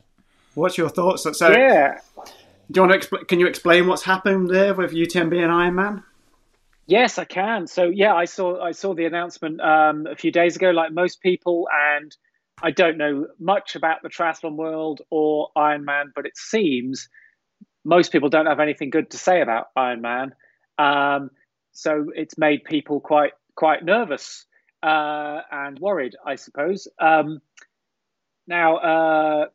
[0.55, 1.27] What's your thoughts?
[1.37, 1.99] So, yeah.
[2.71, 6.05] do you want to expl- can you explain what's happened there with UTMB and Ironman?
[6.87, 7.67] Yes, I can.
[7.67, 11.21] So yeah, I saw I saw the announcement um, a few days ago, like most
[11.23, 12.15] people, and
[12.63, 17.09] I don't know much about the triathlon world or Ironman, but it seems
[17.85, 20.33] most people don't have anything good to say about Ironman.
[20.79, 21.31] Um,
[21.73, 24.47] so it's made people quite quite nervous
[24.85, 26.87] uh, and worried, I suppose.
[27.01, 27.41] Um,
[28.47, 29.47] now, uh,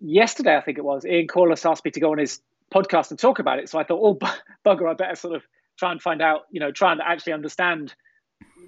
[0.00, 2.40] yesterday, I think it was, Ian Corless asked me to go on his
[2.74, 3.68] podcast and talk about it.
[3.68, 4.18] So I thought, oh,
[4.66, 5.42] bugger, I better sort of
[5.78, 7.94] try and find out, you know, try and actually understand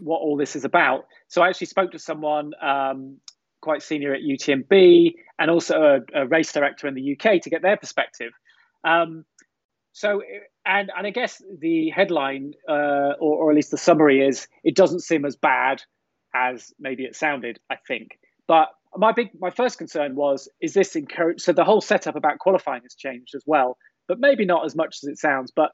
[0.00, 1.06] what all this is about.
[1.26, 3.18] So I actually spoke to someone um,
[3.60, 7.62] quite senior at UTMB and also a, a, race director in the UK to get
[7.62, 8.32] their perspective.
[8.84, 9.24] Um,
[9.92, 10.22] so,
[10.66, 14.74] and and I guess the headline, uh, or, or at least the summary, is it
[14.74, 15.82] doesn't seem as bad
[16.34, 17.58] as maybe it sounded.
[17.70, 21.80] I think, but my big my first concern was is this encourage so the whole
[21.80, 23.76] setup about qualifying has changed as well
[24.08, 25.70] but maybe not as much as it sounds but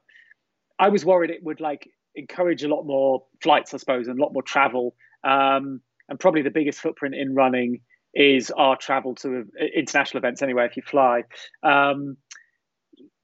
[0.79, 4.21] i was worried it would like encourage a lot more flights i suppose and a
[4.21, 7.79] lot more travel um, and probably the biggest footprint in running
[8.13, 9.45] is our travel to
[9.75, 11.23] international events anyway if you fly
[11.63, 12.17] um,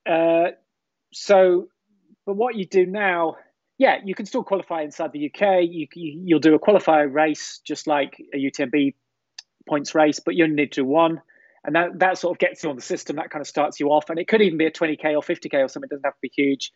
[0.08, 0.48] uh,
[1.14, 1.68] so
[2.26, 3.36] but what you do now
[3.78, 7.62] yeah you can still qualify inside the uk you, you, you'll do a qualifier race
[7.66, 8.94] just like a utmb
[9.68, 11.22] points race, but you only need to do one.
[11.64, 13.18] And that, that sort of gets you on the system.
[13.18, 14.10] That kind of starts you off.
[14.10, 15.88] And it could even be a 20K or 50K or something.
[15.88, 16.72] It doesn't have to be huge.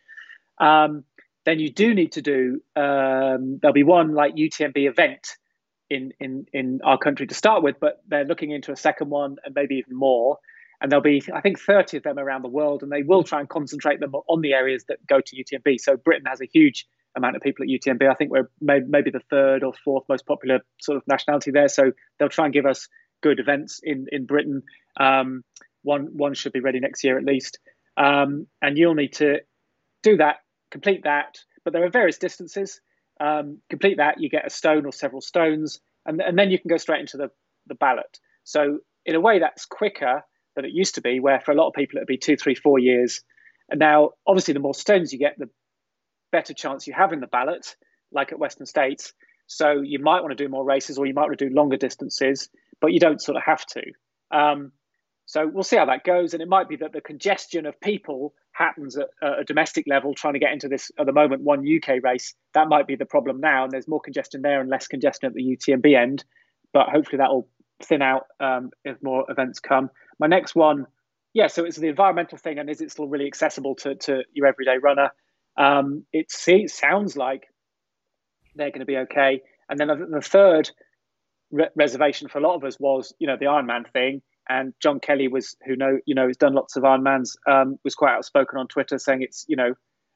[0.58, 1.04] Um,
[1.44, 5.36] then you do need to do, um, there'll be one like UTMB event
[5.90, 9.36] in, in, in our country to start with, but they're looking into a second one
[9.44, 10.38] and maybe even more.
[10.82, 12.82] And there'll be, I think, 30 of them around the world.
[12.82, 15.78] And they will try and concentrate them on the areas that go to UTMB.
[15.80, 18.10] So Britain has a huge amount of people at UTMB.
[18.10, 21.68] I think we're maybe the third or fourth most popular sort of nationality there.
[21.68, 22.88] So they'll try and give us
[23.22, 24.62] good events in in Britain.
[24.98, 25.44] Um,
[25.82, 27.58] one one should be ready next year at least.
[27.96, 29.40] Um, and you'll need to
[30.02, 30.36] do that,
[30.70, 31.38] complete that.
[31.64, 32.80] But there are various distances.
[33.20, 36.68] Um, complete that, you get a stone or several stones, and and then you can
[36.68, 37.30] go straight into the
[37.66, 38.18] the ballot.
[38.44, 40.22] So in a way, that's quicker
[40.54, 42.54] than it used to be, where for a lot of people it'd be two, three,
[42.54, 43.22] four years.
[43.68, 45.48] And now, obviously, the more stones you get, the
[46.30, 47.76] better chance you have in the ballot,
[48.10, 49.12] like at Western States.
[49.46, 51.76] So you might want to do more races or you might want to do longer
[51.76, 52.48] distances,
[52.80, 53.82] but you don't sort of have to.
[54.30, 54.72] Um,
[55.26, 56.34] so we'll see how that goes.
[56.34, 60.34] And it might be that the congestion of people happens at, a domestic level trying
[60.34, 62.34] to get into this at the moment one UK race.
[62.54, 63.64] That might be the problem now.
[63.64, 66.24] And there's more congestion there and less congestion at the UTMB end.
[66.72, 67.48] But hopefully that will
[67.82, 69.90] thin out um, if more events come.
[70.22, 70.86] My next one,
[71.34, 72.60] yeah, so it's the environmental thing.
[72.60, 75.10] And is it still really accessible to, to your everyday runner?
[75.56, 77.48] Um, it sounds like
[78.54, 79.42] they're going to be okay.
[79.68, 80.70] And then the third
[81.50, 84.22] re- reservation for a lot of us was, you know, the Ironman thing.
[84.48, 87.96] And John Kelly was, who know, you know, has done lots of Ironmans, um, was
[87.96, 89.74] quite outspoken on Twitter saying it's, you know,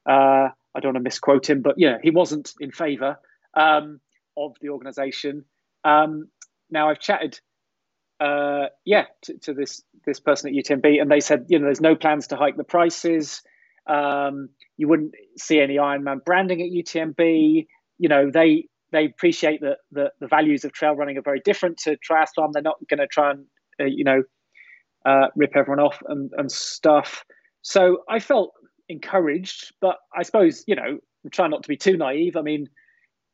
[0.09, 3.19] uh, I don't want to misquote him, but yeah, he wasn't in favour
[3.55, 3.99] um,
[4.37, 5.43] of the organisation.
[5.83, 6.29] Um,
[6.69, 7.41] now I've chatted,
[8.19, 11.81] uh, yeah, to, to, this this person at UTMB, and they said, you know, there's
[11.81, 13.41] no plans to hike the prices.
[13.87, 17.67] Um, you wouldn't see any Ironman branding at UTMB.
[17.99, 21.77] You know, they they appreciate that the, the values of trail running are very different
[21.79, 22.53] to triathlon.
[22.53, 23.45] They're not going to try and
[23.79, 24.23] uh, you know
[25.05, 27.23] uh, rip everyone off and, and stuff.
[27.61, 28.51] So I felt
[28.89, 32.35] encouraged, but I suppose you know I'm trying not to be too naive.
[32.35, 32.67] I mean,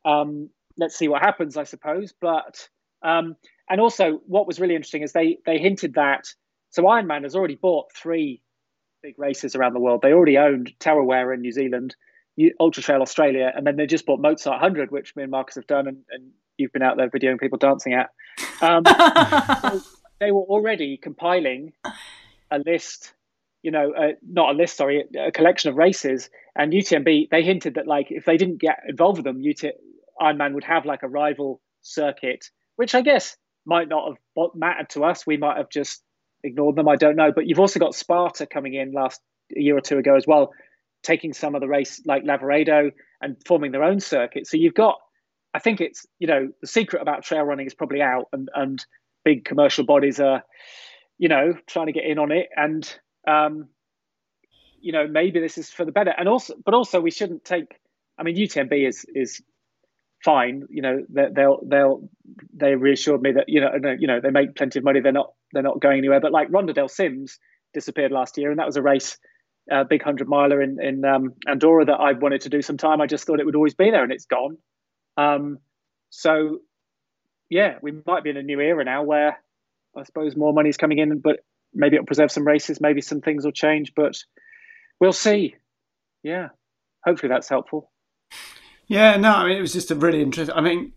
[0.04, 2.12] um, let's see what happens, I suppose.
[2.20, 2.68] But
[3.02, 3.36] um,
[3.68, 6.26] and also, what was really interesting is they they hinted that
[6.74, 8.42] so Ironman has already bought three
[9.00, 10.02] big races around the world.
[10.02, 11.94] They already owned Tarawera in New Zealand,
[12.58, 15.68] Ultra Trail Australia, and then they just bought Mozart 100, which me and Marcus have
[15.68, 18.10] done, and, and you've been out there videoing people dancing at.
[18.60, 18.82] Um,
[19.62, 19.88] so
[20.18, 21.74] they were already compiling
[22.50, 23.14] a list,
[23.62, 26.28] you know, uh, not a list, sorry, a collection of races.
[26.56, 29.74] And UTMB, they hinted that like if they didn't get involved with them, UT,
[30.20, 33.36] Ironman would have like a rival circuit, which I guess
[33.66, 35.26] might not have mattered to us.
[35.26, 36.02] We might have just
[36.42, 36.88] ignored them.
[36.88, 37.32] I don't know.
[37.32, 39.20] But you've also got Sparta coming in last
[39.56, 40.52] a year or two ago as well,
[41.02, 42.90] taking some of the race like Lavaredo
[43.20, 44.46] and forming their own circuit.
[44.46, 44.96] So you've got,
[45.52, 48.84] I think it's you know the secret about trail running is probably out, and and
[49.24, 50.42] big commercial bodies are,
[51.18, 53.68] you know, trying to get in on it, and um,
[54.80, 56.12] you know maybe this is for the better.
[56.16, 57.78] And also, but also we shouldn't take.
[58.18, 59.42] I mean, UTMB is is
[60.24, 60.66] fine.
[60.70, 62.08] You know, they'll they'll
[62.54, 65.00] they reassured me that you know you know they make plenty of money.
[65.00, 66.20] They're not they're not going anywhere.
[66.20, 67.32] But like Ronda dels Cims
[67.72, 69.18] disappeared last year, and that was a race,
[69.70, 72.76] a uh, big hundred miler in in um, Andorra that I wanted to do some
[72.76, 73.00] time.
[73.00, 74.56] I just thought it would always be there, and it's gone.
[75.16, 75.58] Um,
[76.10, 76.58] so
[77.50, 79.38] yeah, we might be in a new era now where
[79.96, 81.40] I suppose more money's coming in, but
[81.72, 84.16] maybe it'll preserve some races, maybe some things will change, but
[85.00, 85.54] we'll see.
[86.22, 86.48] Yeah,
[87.04, 87.92] hopefully that's helpful.
[88.86, 90.54] Yeah, no, I mean it was just a really interesting.
[90.54, 90.92] I mean,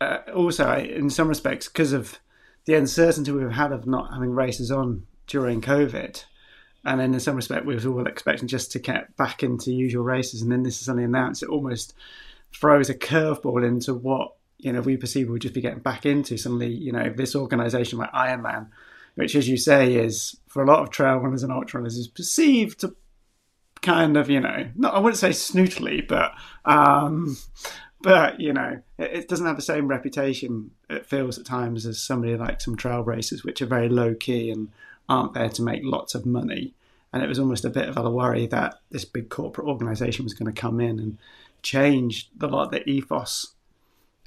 [0.00, 2.20] uh, also in some respects because of
[2.64, 6.24] the uncertainty we've had of not having races on during COVID,
[6.84, 10.04] and then in some respect we were all expecting just to get back into usual
[10.04, 11.42] races, and then this is suddenly announced.
[11.42, 11.94] It almost
[12.52, 16.36] throws a curveball into what you know we perceive we'll just be getting back into.
[16.38, 18.68] Suddenly, you know, this organisation like Ironman,
[19.16, 22.08] which, as you say, is for a lot of trail runners and ultra runners, is
[22.08, 22.94] perceived to
[23.82, 26.32] kind of, you know, not I wouldn't say snootily, but
[26.64, 27.36] um,
[28.02, 30.70] but you know, it, it, doesn't have the same reputation.
[30.88, 34.50] It feels at times as somebody like some trail races, which are very low key
[34.50, 34.68] and
[35.08, 36.74] aren't there to make lots of money.
[37.12, 40.34] And it was almost a bit of a worry that this big corporate organisation was
[40.34, 41.18] going to come in and
[41.62, 43.54] change the lot the ethos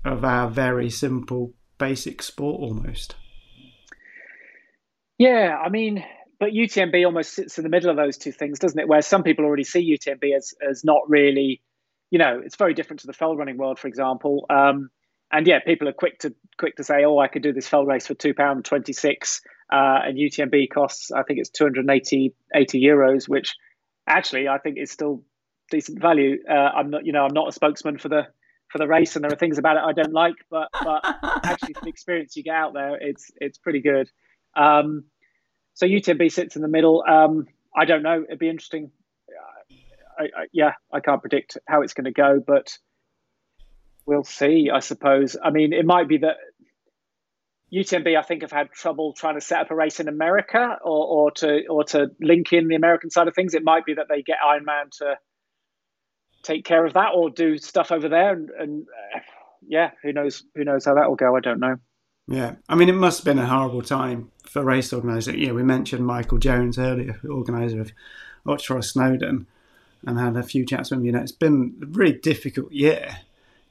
[0.03, 3.15] of our very simple, basic sport almost.
[5.17, 6.03] Yeah, I mean,
[6.43, 8.85] but UTMB almost sits in the middle of those two things, doesn't it?
[8.85, 11.61] Where some people already see UTMB as as not really,
[12.11, 14.45] you know, it's very different to the fell running world, for example.
[14.49, 14.89] Um,
[15.31, 17.85] and yeah, people are quick to quick to say, oh, I could do this fell
[17.85, 19.39] race for two pound twenty six,
[19.71, 23.55] uh, and UTMB costs, I think it's 280 80 euros, which
[24.05, 25.23] actually I think is still
[25.71, 26.39] decent value.
[26.45, 28.23] Uh, I'm not, you know, I'm not a spokesman for the
[28.67, 31.05] for the race, and there are things about it I don't like, but but
[31.45, 34.09] actually the experience you get out there, it's it's pretty good.
[34.57, 35.05] Um,
[35.74, 37.03] so UTMB sits in the middle.
[37.07, 38.24] Um, I don't know.
[38.24, 38.91] It'd be interesting.
[40.17, 42.78] I, I, yeah, I can't predict how it's going to go, but
[44.05, 44.69] we'll see.
[44.74, 45.36] I suppose.
[45.43, 46.36] I mean, it might be that
[47.74, 51.07] UTMB, I think, have had trouble trying to set up a race in America or,
[51.07, 53.55] or to or to link in the American side of things.
[53.55, 55.17] It might be that they get Ironman to
[56.43, 59.19] take care of that or do stuff over there, and, and uh,
[59.67, 60.43] yeah, who knows?
[60.55, 61.36] Who knows how that will go?
[61.36, 61.78] I don't know.
[62.28, 65.36] Yeah, I mean, it must have been a horrible time for race organisers.
[65.36, 67.91] Yeah, we mentioned Michael Jones earlier, organiser of
[68.47, 69.45] Ultra Snowdon,
[70.05, 71.05] and had a few chats with him.
[71.05, 73.17] You know, it's been a really difficult year.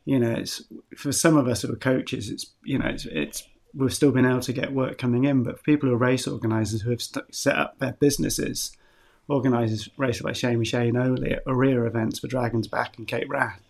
[0.05, 0.63] You know, it's
[0.97, 4.27] for some of us who are coaches, it's you know, it's, it's we've still been
[4.27, 7.03] able to get work coming in, but for people who are race organisers who have
[7.03, 8.77] st- set up their businesses,
[9.29, 13.63] organises races like Shane Shane Ohly, Ourea events for Dragons Back and Cape Wrath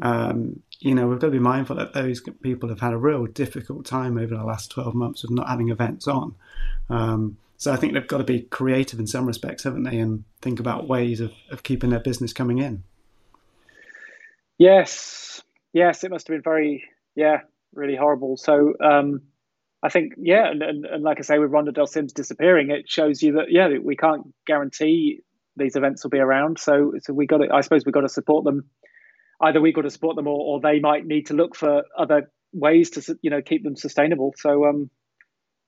[0.00, 3.26] um, you know, we've got to be mindful that those people have had a real
[3.26, 6.34] difficult time over the last 12 months of not having events on.
[6.90, 10.24] Um, so I think they've got to be creative in some respects, haven't they, and
[10.42, 12.82] think about ways of, of keeping their business coming in.
[14.58, 15.42] Yes,
[15.72, 16.84] yes, it must have been very,
[17.14, 17.40] yeah,
[17.74, 18.36] really horrible.
[18.36, 19.22] So um,
[19.82, 22.88] I think, yeah, and, and, and, like I say, with Ronda Rhonda Sims disappearing, it
[22.88, 25.22] shows you that, yeah, we can't guarantee
[25.56, 26.58] these events will be around.
[26.58, 28.66] So, so we got to, I suppose we've got to support them
[29.40, 32.30] either we've got to support them or, or they might need to look for other
[32.52, 34.32] ways to you know keep them sustainable.
[34.36, 34.90] So um,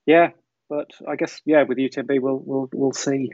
[0.06, 0.30] yeah,
[0.68, 3.30] but I guess yeah, with UTMB we'll we'll we'll see.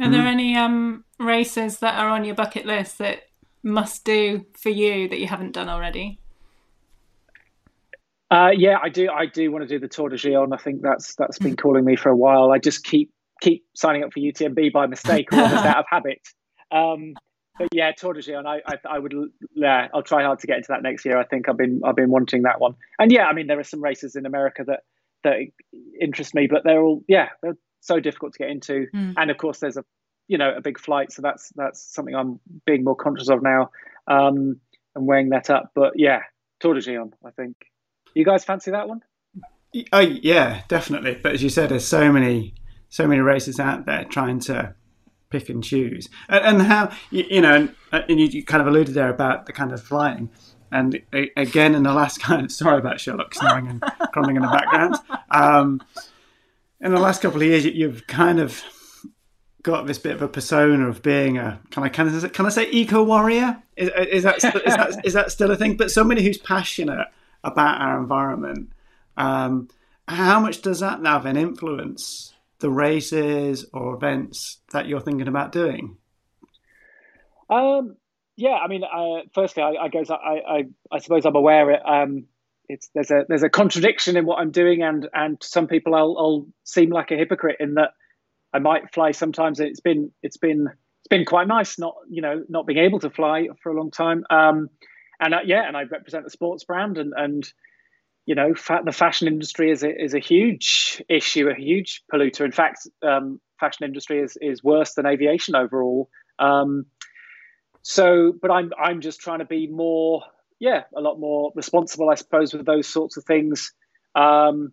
[0.00, 0.26] Are there mm-hmm.
[0.28, 3.22] any um races that are on your bucket list that
[3.62, 6.20] must do for you that you haven't done already?
[8.30, 9.08] Uh, yeah, I do.
[9.10, 10.52] I do want to do the Tor des Géants.
[10.52, 12.52] I think that's that's been calling me for a while.
[12.52, 13.10] I just keep
[13.40, 16.20] keep signing up for UTMB by mistake or just out of habit.
[16.70, 17.14] Um,
[17.58, 19.14] but yeah, Tor des Géants, I, I, I would,
[19.54, 21.18] yeah, I'll try hard to get into that next year.
[21.18, 22.74] I think I've been, I've been wanting that one.
[22.98, 24.80] And yeah, I mean, there are some races in America that
[25.24, 25.38] that
[26.00, 28.86] interest me, but they're all, yeah, they're so difficult to get into.
[28.94, 29.14] Mm.
[29.16, 29.84] And of course, there's a,
[30.28, 33.70] you know, a big flight, so that's that's something I'm being more conscious of now,
[34.06, 34.60] um,
[34.94, 35.72] and weighing that up.
[35.74, 36.20] But yeah,
[36.60, 37.56] Tor des Géants, I think.
[38.14, 39.00] You guys fancy that one?
[39.92, 41.18] Oh yeah, definitely.
[41.22, 42.54] But as you said, there's so many,
[42.88, 44.74] so many races out there trying to
[45.30, 48.66] pick and choose, and, and how you, you know, and, and you, you, kind of
[48.66, 50.30] alluded there about the kind of flying,
[50.70, 51.00] and
[51.36, 54.96] again in the last kind of sorry about Sherlock snoring and crumbling in the background.
[55.30, 55.82] Um,
[56.80, 58.62] in the last couple of years, you've kind of
[59.62, 62.50] got this bit of a persona of being a can I can I, can I
[62.50, 63.62] say eco warrior?
[63.76, 65.76] Is, is that is that is that still a thing?
[65.76, 67.08] But somebody who's passionate
[67.44, 68.72] about our environment.
[69.16, 69.68] Um,
[70.06, 75.52] how much does that have an influence the races or events that you're thinking about
[75.52, 75.96] doing?
[77.50, 77.96] Um,
[78.36, 81.80] yeah, I mean, uh, firstly, I, I guess I, I, I, suppose I'm aware it.
[81.84, 82.26] Um,
[82.68, 86.16] it's there's a there's a contradiction in what I'm doing, and and some people I'll,
[86.18, 87.90] I'll seem like a hypocrite in that
[88.52, 89.60] I might fly sometimes.
[89.60, 93.10] It's been it's been it's been quite nice not you know not being able to
[93.10, 94.24] fly for a long time.
[94.30, 94.68] Um,
[95.20, 97.50] and uh, yeah, and I represent a sports brand, and and
[98.28, 102.44] you know, fa- the fashion industry is a, is a huge issue, a huge polluter.
[102.44, 106.10] In fact, um, fashion industry is is worse than aviation overall.
[106.38, 106.84] Um,
[107.80, 110.24] so, but I'm I'm just trying to be more
[110.60, 113.72] yeah, a lot more responsible, I suppose, with those sorts of things.
[114.14, 114.72] Um,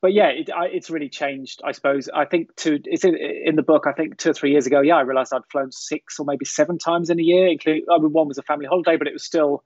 [0.00, 1.62] but yeah, it, I, it's really changed.
[1.64, 2.08] I suppose.
[2.14, 3.86] I think to it's in, in, the book.
[3.88, 6.44] I think two or three years ago, yeah, I realised I'd flown six or maybe
[6.44, 7.48] seven times in a year.
[7.48, 9.64] Including, I mean, one was a family holiday, but it was still,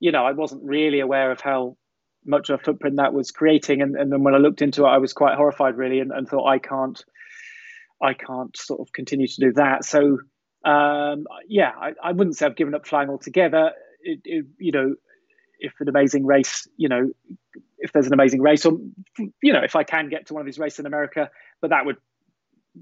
[0.00, 1.76] you know, I wasn't really aware of how
[2.24, 3.82] much of a footprint that was creating.
[3.82, 6.28] And, and then when I looked into it, I was quite horrified, really, and, and
[6.28, 7.02] thought I can't,
[8.02, 9.84] I can't sort of continue to do that.
[9.84, 10.18] So
[10.64, 13.72] um, yeah, I, I, wouldn't say I've given up flying altogether.
[14.00, 14.94] It, it, you know,
[15.58, 17.10] if an amazing race, you know,
[17.78, 18.78] if there's an amazing race, or
[19.42, 21.84] you know, if I can get to one of these races in America, but that
[21.84, 21.96] would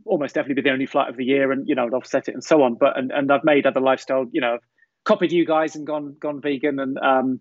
[0.05, 2.35] almost definitely be the only flight of the year, and you know, I'd offset it
[2.35, 2.75] and so on.
[2.75, 4.59] But and, and I've made other lifestyle, you know,
[5.05, 7.41] copied you guys and gone gone vegan, and um,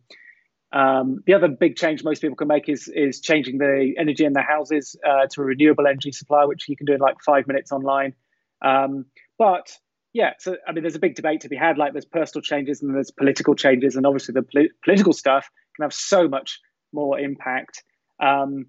[0.73, 4.33] um, the other big change most people can make is is changing the energy in
[4.33, 7.47] their houses uh, to a renewable energy supply, which you can do in like five
[7.47, 8.13] minutes online.
[8.61, 9.05] Um,
[9.37, 9.77] but
[10.13, 11.77] yeah, so I mean, there's a big debate to be had.
[11.77, 15.93] Like, there's personal changes and there's political changes, and obviously the political stuff can have
[15.93, 16.59] so much
[16.93, 17.83] more impact.
[18.21, 18.67] Um,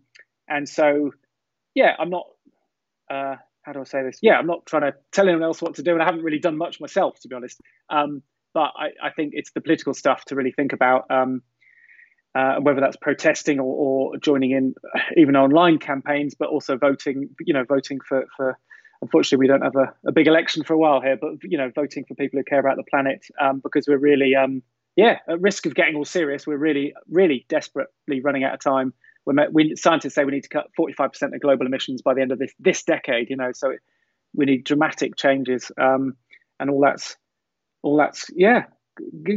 [0.48, 1.12] and so,
[1.74, 2.26] yeah, I'm not.
[3.10, 4.18] Uh, how do I say this?
[4.22, 6.38] Yeah, I'm not trying to tell anyone else what to do, and I haven't really
[6.38, 7.60] done much myself, to be honest.
[7.90, 8.22] Um,
[8.54, 11.42] but I, I, think it's the political stuff to really think about, um,
[12.34, 14.74] uh, whether that's protesting or, or, joining in
[15.16, 17.28] even online campaigns, but also voting.
[17.40, 18.58] You know, voting for for
[19.02, 21.70] unfortunately we don't have a, a, big election for a while here but you know
[21.74, 24.62] voting for people who care about the planet um, because we're really um,
[24.96, 28.94] yeah at risk of getting all serious we're really really desperately running out of time
[29.26, 32.32] we're, we scientists say we need to cut 45% of global emissions by the end
[32.32, 33.80] of this this decade you know so it,
[34.34, 36.14] we need dramatic changes um,
[36.58, 37.16] and all that's
[37.82, 38.64] all that's yeah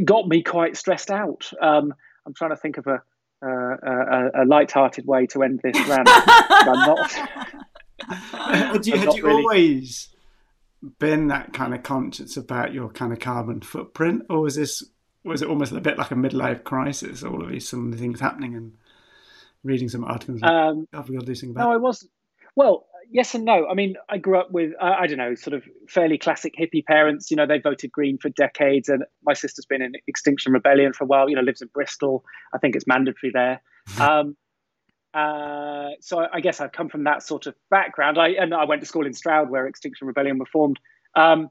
[0.04, 1.92] got me quite stressed out um,
[2.26, 3.02] i'm trying to think of a
[3.42, 6.08] uh, a, a light-hearted way to end this rant.
[6.08, 7.12] I'm not.
[8.42, 9.42] had you, had you really...
[9.42, 10.08] always
[10.98, 14.82] been that kind of conscious about your kind of carbon footprint, or was this
[15.24, 17.22] was it almost a bit like a midlife crisis?
[17.22, 18.74] All of these some of the things happening and
[19.64, 20.40] reading some articles.
[20.42, 21.68] Um, we got to do something about.
[21.68, 22.08] No, I was.
[22.54, 23.66] Well, yes and no.
[23.68, 26.84] I mean, I grew up with uh, I don't know, sort of fairly classic hippie
[26.84, 27.30] parents.
[27.30, 31.04] You know, they voted Green for decades, and my sister's been in Extinction Rebellion for
[31.04, 31.28] a while.
[31.28, 32.24] You know, lives in Bristol.
[32.54, 33.60] I think it's mandatory there.
[34.00, 34.36] Um,
[35.14, 38.18] uh, so I guess I've come from that sort of background.
[38.18, 40.78] I and I went to school in Stroud where Extinction Rebellion were formed.
[41.14, 41.48] Um,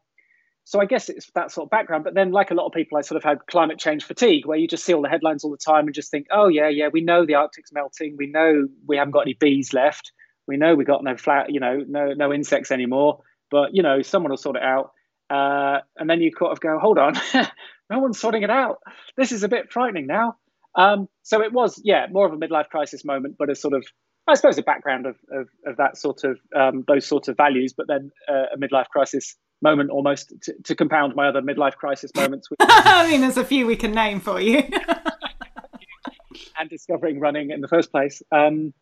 [0.66, 2.04] so I guess it's that sort of background.
[2.04, 4.58] But then, like a lot of people, I sort of had climate change fatigue, where
[4.58, 6.90] you just see all the headlines all the time and just think, oh yeah, yeah,
[6.92, 8.16] we know the Arctic's melting.
[8.18, 10.12] We know we haven't got any bees left.
[10.48, 13.22] We know we got no flat, you know, no no insects anymore.
[13.52, 14.92] But you know, someone will sort it out.
[15.30, 17.16] Uh, and then you kind of go, hold on,
[17.90, 18.80] no one's sorting it out.
[19.18, 20.36] This is a bit frightening now.
[20.76, 23.86] Um, so it was, yeah, more of a midlife crisis moment, but a sort of,
[24.28, 27.74] I suppose, a background of of, of that sort of um, those sorts of values,
[27.76, 32.12] but then uh, a midlife crisis moment almost to, to, compound my other midlife crisis
[32.16, 32.50] moments.
[32.50, 32.60] Which...
[32.62, 34.64] I mean, there's a few we can name for you.
[36.60, 38.22] and discovering running in the first place.
[38.32, 38.74] Um,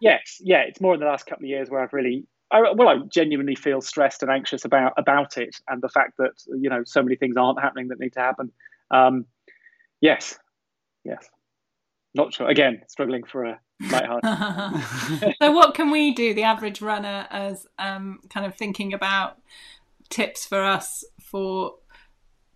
[0.00, 2.88] yes, yeah, it's more in the last couple of years where I've really, I, well,
[2.88, 6.82] I genuinely feel stressed and anxious about about it, and the fact that you know
[6.84, 8.52] so many things aren't happening that need to happen.
[8.90, 9.26] Um,
[10.00, 10.38] yes,
[11.04, 11.28] yes.
[12.14, 12.48] Not sure.
[12.48, 14.24] Again, struggling for a light heart.
[15.42, 19.38] so, what can we do, the average runner, as um, kind of thinking about
[20.08, 21.74] tips for us for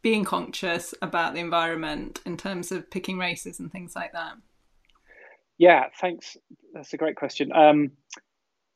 [0.01, 4.34] being conscious about the environment in terms of picking races and things like that?
[5.59, 6.37] Yeah, thanks.
[6.75, 7.53] That's a great question.
[7.53, 7.93] Um,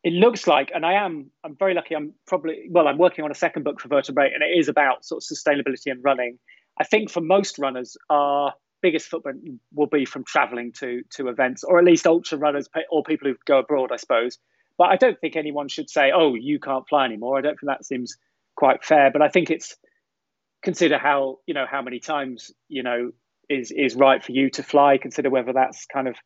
[0.05, 1.95] it looks like, and I am, I'm very lucky.
[1.97, 5.05] I'm probably, well, I'm working on a second book for Vertebrate, and it is about
[5.05, 6.39] sort of sustainability and running.
[6.79, 9.41] I think for most runners, our biggest footprint
[9.75, 13.37] will be from traveling to to events, or at least ultra runners or people who
[13.47, 14.39] go abroad, I suppose.
[14.79, 17.69] But I don't think anyone should say, "Oh, you can't fly anymore." I don't think
[17.69, 18.17] that seems
[18.57, 19.11] quite fair.
[19.11, 19.77] But I think it's
[20.63, 23.13] consider how you know how many times you know
[23.49, 24.99] is is right for you to fly.
[24.99, 26.17] Consider whether that's kind of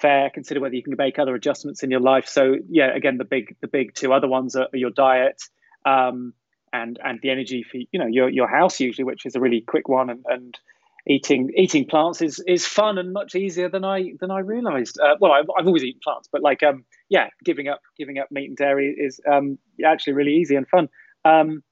[0.00, 0.30] fair.
[0.30, 2.26] Consider whether you can make other adjustments in your life.
[2.26, 5.42] So yeah, again, the big the big two other ones are, your diet.
[5.84, 6.34] Um,
[6.72, 9.60] and, and the energy for you know your your house usually, which is a really
[9.60, 10.58] quick one, and, and
[11.06, 14.98] eating eating plants is is fun and much easier than I than I realised.
[14.98, 18.28] Uh, well, I've, I've, always eaten plants, but like um, yeah, giving up giving up
[18.30, 20.88] meat and dairy is um, actually really easy and fun.
[21.24, 21.62] Um,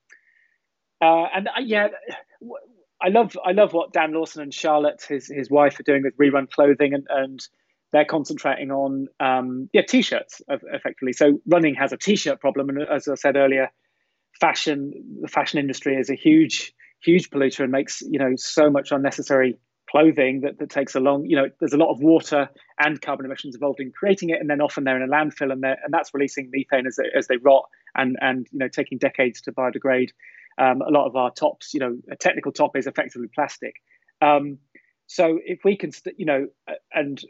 [1.01, 1.89] uh, and uh, yeah,
[3.01, 6.17] I love I love what Dan Lawson and Charlotte, his his wife, are doing with
[6.17, 7.41] Rerun Clothing, and and
[7.93, 11.13] they're concentrating on um, yeah t-shirts effectively.
[11.13, 13.71] So running has a t-shirt problem, and as I said earlier,
[14.41, 16.73] fashion the fashion industry is a huge
[17.05, 19.59] huge polluter and makes you know so much unnecessary
[19.91, 23.27] clothing that, that takes a long you know there's a lot of water and carbon
[23.27, 26.15] emissions involved in creating it and then often they're in a landfill and, and that's
[26.15, 27.65] releasing methane as they, as they rot
[27.95, 30.11] and and you know taking decades to biodegrade
[30.59, 33.75] um, a lot of our tops you know a technical top is effectively plastic
[34.23, 34.59] um,
[35.07, 36.49] So if we can, st- you know,
[36.93, 37.21] and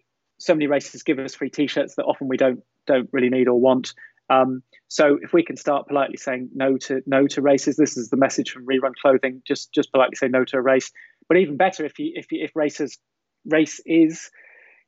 [0.42, 3.60] so many races give us free T-shirts that often we don't don't really need or
[3.60, 3.94] want.
[4.28, 8.08] Um, so if we can start politely saying no to no to races, this is
[8.08, 9.42] the message from Rerun Clothing.
[9.46, 10.90] Just just politely say no to a race.
[11.28, 12.98] But even better, if you if you, if races
[13.44, 14.30] race is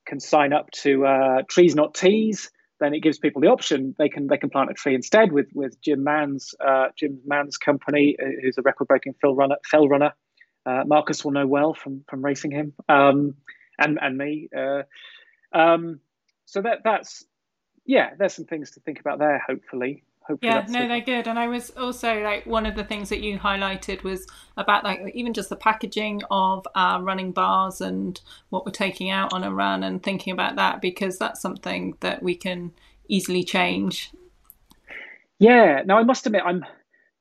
[0.06, 2.50] can sign up to uh, trees not tees,
[2.80, 3.94] then it gives people the option.
[3.98, 7.56] They can they can plant a tree instead with with Jim Mann's uh, Jim Mann's
[7.56, 9.56] company, uh, who's a record breaking fell runner.
[9.70, 10.12] Fell runner.
[10.66, 13.34] Uh, Marcus will know well from from racing him, um,
[13.78, 14.48] and and me.
[15.54, 16.00] Uh, um,
[16.46, 17.24] so that that's
[17.86, 19.42] yeah, there's some things to think about there.
[19.46, 23.08] Hopefully, hopefully yeah no they're good and i was also like one of the things
[23.10, 24.26] that you highlighted was
[24.56, 29.32] about like even just the packaging of our running bars and what we're taking out
[29.32, 32.72] on a run and thinking about that because that's something that we can
[33.08, 34.12] easily change
[35.38, 36.64] yeah now i must admit i'm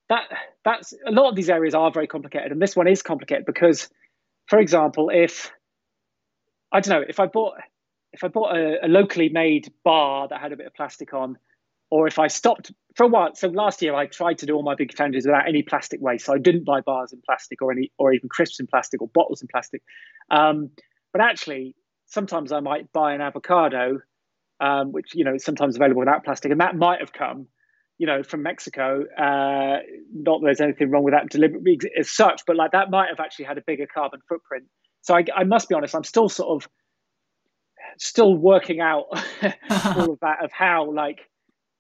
[0.07, 0.23] that
[0.63, 3.89] that's a lot of these areas are very complicated and this one is complicated because
[4.47, 5.51] for example if
[6.71, 7.55] i don't know if i bought
[8.13, 11.37] if I bought a, a, locally made bar that had a bit of plastic on,
[11.89, 13.35] or if I stopped for a while.
[13.35, 16.25] So last year I tried to do all my big challenges without any plastic waste.
[16.25, 19.09] So I didn't buy bars in plastic or any, or even crisps in plastic or
[19.13, 19.81] bottles in plastic.
[20.31, 20.69] Um,
[21.11, 23.99] but actually, sometimes I might buy an avocado,
[24.59, 27.47] um, which you know is sometimes available without plastic, and that might have come,
[27.97, 29.03] you know, from Mexico.
[29.17, 29.79] Uh,
[30.13, 33.19] not that there's anything wrong with that deliberately as such, but like that might have
[33.19, 34.65] actually had a bigger carbon footprint.
[35.01, 36.69] So I, I must be honest, I'm still sort of
[37.97, 39.05] still working out
[39.97, 41.29] all of that of how like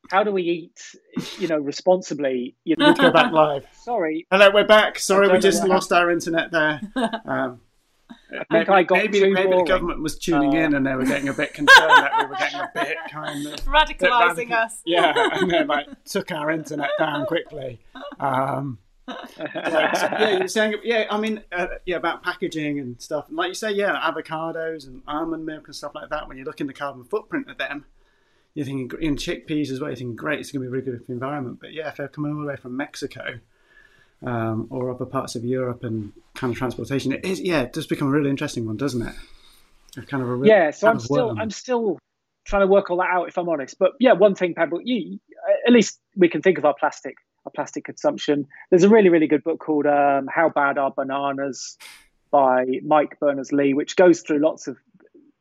[0.09, 0.95] how do we eat
[1.39, 2.93] you know responsibly you know?
[2.93, 3.65] Go back live.
[3.83, 4.27] Sorry.
[4.31, 4.99] Hello we're back.
[4.99, 6.81] Sorry we just lost our internet there.
[7.25, 7.61] Um,
[8.51, 11.33] maybe, I maybe, maybe the government was tuning uh, in and they were getting a
[11.33, 14.81] bit concerned that we were getting a bit kind of radicalizing us.
[14.85, 17.79] Yeah and then like took our internet down quickly.
[18.19, 18.77] Um,
[19.37, 23.27] yeah, you were saying, yeah, I mean, uh, yeah, about packaging and stuff.
[23.27, 26.27] And like you say, yeah, avocados and almond milk and stuff like that.
[26.27, 27.85] When you look in the carbon footprint of them,
[28.53, 29.89] you're thinking in chickpeas as well.
[29.89, 31.59] You're thinking, great, it's going to be really good for the environment.
[31.59, 33.39] But yeah, if they're coming all the way from Mexico
[34.25, 37.87] um, or other parts of Europe and kind of transportation, it is, yeah, it does
[37.87, 39.15] become a really interesting one, doesn't it?
[40.07, 40.71] kind of a yeah.
[40.71, 41.35] So I'm still.
[41.37, 41.99] I'm still
[42.45, 43.77] trying to work all that out, if I'm honest.
[43.79, 45.19] But yeah, one thing, Pebble, you,
[45.65, 47.15] at least we can think of our plastic
[47.45, 48.47] our plastic consumption.
[48.69, 51.77] There's a really, really good book called um, How Bad Are Bananas
[52.31, 54.77] by Mike Berners Lee, which goes through lots of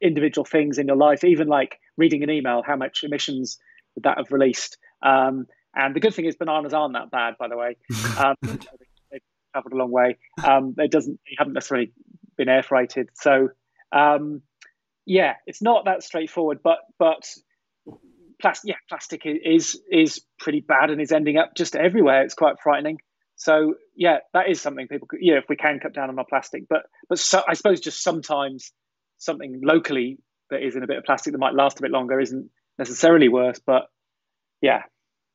[0.01, 3.59] individual things in your life, even like reading an email, how much emissions
[3.95, 4.79] would that have released?
[5.03, 7.77] Um, and the good thing is, bananas aren't that bad, by the way.
[8.19, 9.23] Um, they've
[9.53, 10.19] traveled a long way.
[10.45, 11.93] Um, it doesn't, they haven't necessarily
[12.37, 13.09] been air freighted.
[13.15, 13.49] So,
[13.91, 14.43] um,
[15.07, 17.29] yeah, it's not that straightforward, but but
[18.43, 22.23] plastic, yeah, plastic is is pretty bad and is ending up just everywhere.
[22.23, 22.99] It's quite frightening.
[23.37, 26.27] So yeah, that is something people could, yeah, if we can cut down on our
[26.29, 28.73] plastic, but but so, I suppose just sometimes
[29.19, 30.19] something locally
[30.51, 33.29] that is in a bit of plastic that might last a bit longer isn't necessarily
[33.29, 33.61] worse.
[33.65, 33.85] But
[34.61, 34.83] yeah,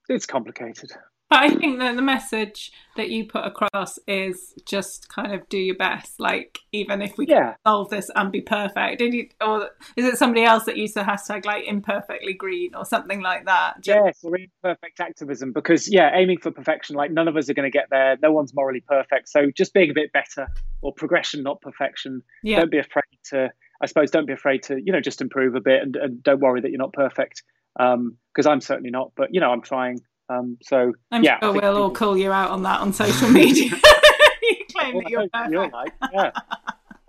[0.07, 0.91] it's complicated.
[1.29, 5.57] But I think that the message that you put across is just kind of do
[5.57, 6.19] your best.
[6.19, 7.55] Like even if we yeah.
[7.65, 11.01] solve this and be perfect, did you, or is it somebody else that used the
[11.01, 13.81] hashtag like imperfectly green or something like that?
[13.81, 15.51] Do yes, or imperfect activism.
[15.53, 18.17] Because yeah, aiming for perfection, like none of us are going to get there.
[18.21, 19.29] No one's morally perfect.
[19.29, 20.47] So just being a bit better
[20.81, 22.21] or progression, not perfection.
[22.43, 22.59] Yeah.
[22.59, 23.49] Don't be afraid to.
[23.79, 26.39] I suppose don't be afraid to you know just improve a bit and, and don't
[26.39, 27.43] worry that you're not perfect.
[27.77, 29.99] Because um, I'm certainly not, but you know I'm trying.
[30.29, 33.71] Um, so I'm yeah, sure we'll all call you out on that on social media.
[34.41, 35.51] you claim well, that you're perfect.
[35.51, 36.31] You're like, yeah.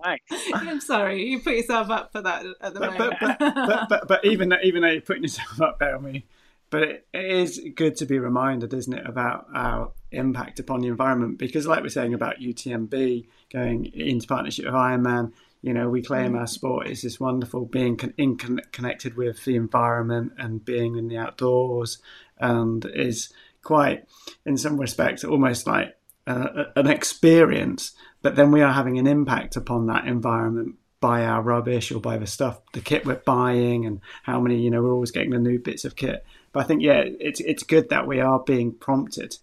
[0.05, 0.25] Thanks.
[0.55, 3.17] I'm sorry, you put yourself up for that at the but, moment.
[3.21, 6.23] But, but, but, but, but, even even though you're putting yourself up there, I mean,
[6.71, 10.89] but it, it is good to be reminded, isn't it, about our impact upon the
[10.89, 11.39] environment?
[11.39, 15.33] Because, like we're saying about UTMB going into partnership with Ironman,
[15.63, 16.39] you know, we claim mm.
[16.39, 20.97] our sport is this wonderful being con- in con- connected with the environment and being
[20.97, 21.99] in the outdoors
[22.41, 23.33] and is
[23.63, 24.05] quite,
[24.47, 25.97] in some respects, almost like
[26.27, 27.93] uh, an experience.
[28.23, 32.19] But then we are having an impact upon that environment by our rubbish or by
[32.19, 35.39] the stuff, the kit we're buying, and how many, you know, we're always getting the
[35.39, 36.25] new bits of kit.
[36.53, 39.37] But I think, yeah, it's it's good that we are being prompted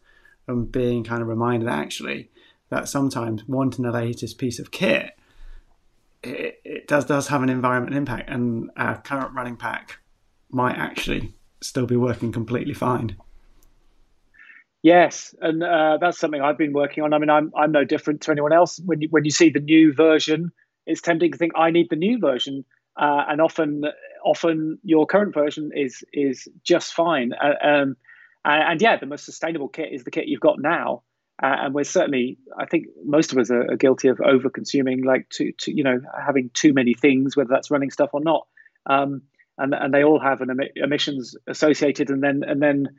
[0.48, 2.30] and being kind of reminded actually
[2.70, 5.18] that sometimes wanting the latest piece of kit,
[6.24, 10.00] it, it does does have an environment impact, and our current running pack
[10.50, 11.35] might actually
[11.66, 13.16] still be working completely fine.
[14.84, 17.12] Yes, and uh, that's something I've been working on.
[17.14, 18.80] I mean, I'm I'm no different to anyone else.
[18.86, 20.52] When you, when you see the new version,
[20.86, 22.64] it's tempting to think I need the new version,
[22.96, 23.86] uh, and often
[24.24, 27.34] often your current version is is just fine.
[27.34, 27.98] Uh, um,
[28.46, 31.02] and, and, yeah, the most sustainable kit is the kit you've got now.
[31.44, 35.04] uh, and we're certainly, I think, most of us are, are guilty of over consuming,
[35.04, 38.48] like to, to you know having too many things, whether that's running stuff or not.
[38.86, 39.24] Um,
[39.58, 42.90] and and they all have an em- emissions associated, and then and then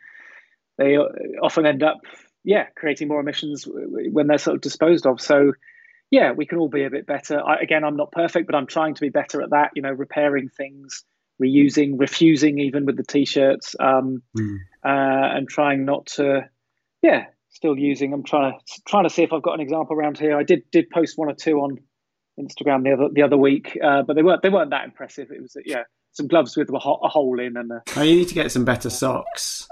[0.78, 0.96] they
[1.42, 1.98] often end up,
[2.44, 5.20] yeah, creating more emissions when they're sort of disposed of.
[5.20, 5.52] So
[6.10, 7.40] yeah, we can all be a bit better.
[7.40, 9.70] I, again, I'm not perfect, but I'm trying to be better at that.
[9.74, 11.04] You know, repairing things,
[11.42, 14.58] reusing, refusing, even with the t-shirts, um, mm.
[14.84, 16.48] uh, and trying not to,
[17.02, 18.12] yeah, still using.
[18.12, 20.38] I'm trying to trying to see if I've got an example around here.
[20.38, 21.78] I did did post one or two on
[22.38, 25.30] Instagram the other the other week, uh, but they weren't they weren't that impressive.
[25.30, 25.84] It was yeah,
[26.16, 27.70] some gloves with a, ho- a hole in and.
[27.70, 27.82] A...
[27.96, 29.68] Oh, you need to get some better socks.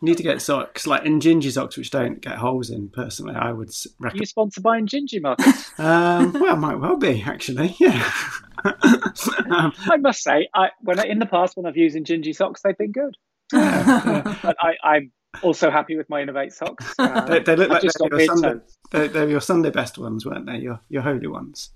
[0.00, 2.88] You need to get socks like in Injinji socks which don't get holes in.
[2.88, 4.14] Personally, I would recommend.
[4.14, 5.70] Are you sponsored by Injinji, Marcus?
[5.78, 7.76] um, well, might well be actually.
[7.78, 8.10] Yeah.
[8.64, 12.62] um, I must say, I when I, in the past when I've used Injinji socks,
[12.62, 13.16] they've been good.
[13.52, 14.36] Yeah, yeah.
[14.42, 15.12] but I, am
[15.42, 16.94] also happy with my Inov-8 socks.
[16.98, 18.60] Uh, they, they, look like they're your, Sunday,
[18.92, 20.58] they're, they're your Sunday best ones, weren't they?
[20.58, 21.70] Your your holy ones.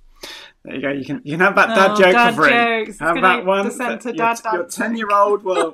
[0.65, 0.91] There you go.
[0.91, 2.87] You can you can have that dad oh, joke dad for free.
[2.87, 2.99] Jokes.
[3.01, 3.71] Have that one.
[4.53, 5.73] your ten year old will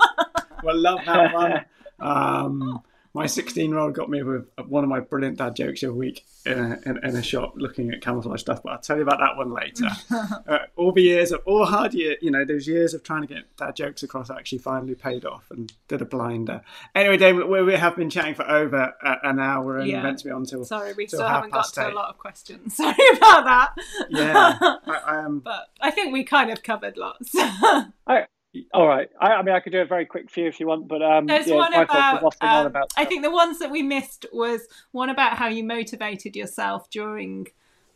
[0.62, 1.64] will love that one.
[2.02, 2.80] Um,
[3.12, 5.94] my 16 year old got me with one of my brilliant dad jokes of a
[5.94, 9.02] week in a, in, in, a shop looking at camouflage stuff, but I'll tell you
[9.02, 9.88] about that one later.
[10.48, 13.26] uh, all the years of all hard year, you know, those years of trying to
[13.26, 16.62] get dad jokes across actually finally paid off and did a blinder.
[16.94, 20.02] Anyway, David, we, we have been chatting for over uh, an hour and yeah.
[20.02, 20.64] meant to be on till.
[20.64, 21.92] Sorry, we still haven't got to eight.
[21.92, 22.76] a lot of questions.
[22.80, 23.70] Sorry about that.
[24.08, 24.58] Yeah.
[24.60, 27.30] I, I, um, but I think we kind of covered lots.
[27.34, 28.26] I,
[28.72, 29.08] all right.
[29.20, 31.26] I, I, mean, I could do a very quick few if you want, but um,
[31.26, 32.34] there's yeah, one about.
[32.40, 36.34] Um, about I think the ones that we missed was one about how you motivated
[36.34, 37.46] yourself during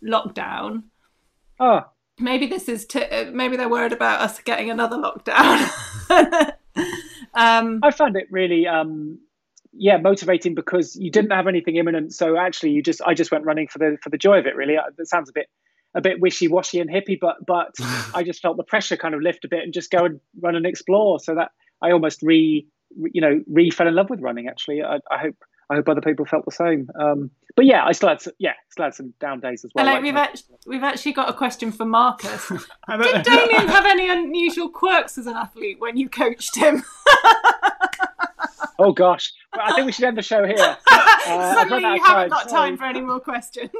[0.02, 0.84] lockdown.
[1.58, 1.82] Oh,
[2.20, 5.68] maybe this is t- uh, maybe they're worried about us getting another lockdown.
[7.34, 9.18] um, I found it really, um,
[9.72, 12.14] yeah, motivating because you didn't have anything imminent.
[12.14, 14.54] So actually, you just I just went running for the for the joy of it.
[14.54, 15.48] Really, that sounds a bit
[15.94, 17.74] a bit wishy washy and hippie, but but
[18.14, 20.56] I just felt the pressure kind of lift a bit and just go and run
[20.56, 21.20] and explore.
[21.20, 21.52] So that
[21.82, 22.66] I almost re,
[23.12, 24.48] you know re fell in love with running.
[24.48, 25.36] Actually, I, I hope
[25.70, 26.90] I hope other people felt the same.
[26.98, 29.84] Um, but yeah, I still had some, yeah still had some down days as well.
[29.84, 32.48] Like, like we've actually, we've actually got a question for Marcus.
[32.48, 36.84] Did Damian have any unusual quirks as an athlete when you coached him?
[38.78, 40.76] oh gosh, well, I think we should end the show here.
[41.26, 43.70] Uh, Suddenly, you haven't got time for any more questions.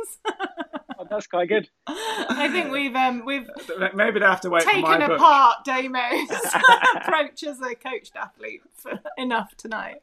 [1.15, 1.69] That's quite good.
[1.87, 3.49] I think we've um, we've
[3.95, 4.65] maybe they have to wait.
[4.65, 6.31] Taken apart Damo's
[6.97, 10.03] approach as a coached athlete for enough tonight.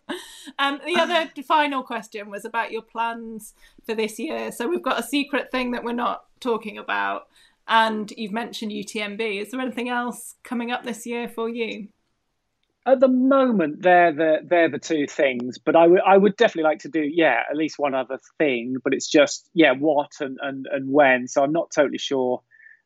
[0.59, 3.53] Um, the other final question was about your plans
[3.85, 4.51] for this year.
[4.51, 7.27] So we've got a secret thing that we're not talking about,
[7.67, 9.41] and you've mentioned UTMB.
[9.41, 11.89] Is there anything else coming up this year for you?
[12.85, 16.63] At the moment they're the they're the two things but i would i would definitely
[16.63, 20.39] like to do yeah at least one other thing but it's just yeah what and
[20.41, 21.27] and, and when.
[21.27, 22.41] So i'm not totally sure.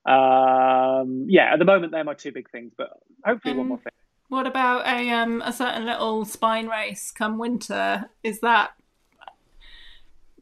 [0.06, 2.90] Um yeah at the moment they're my two big things but
[3.26, 3.92] hopefully um, one more thing.
[4.28, 8.10] What about a um a certain little spine race come winter?
[8.24, 8.74] Is that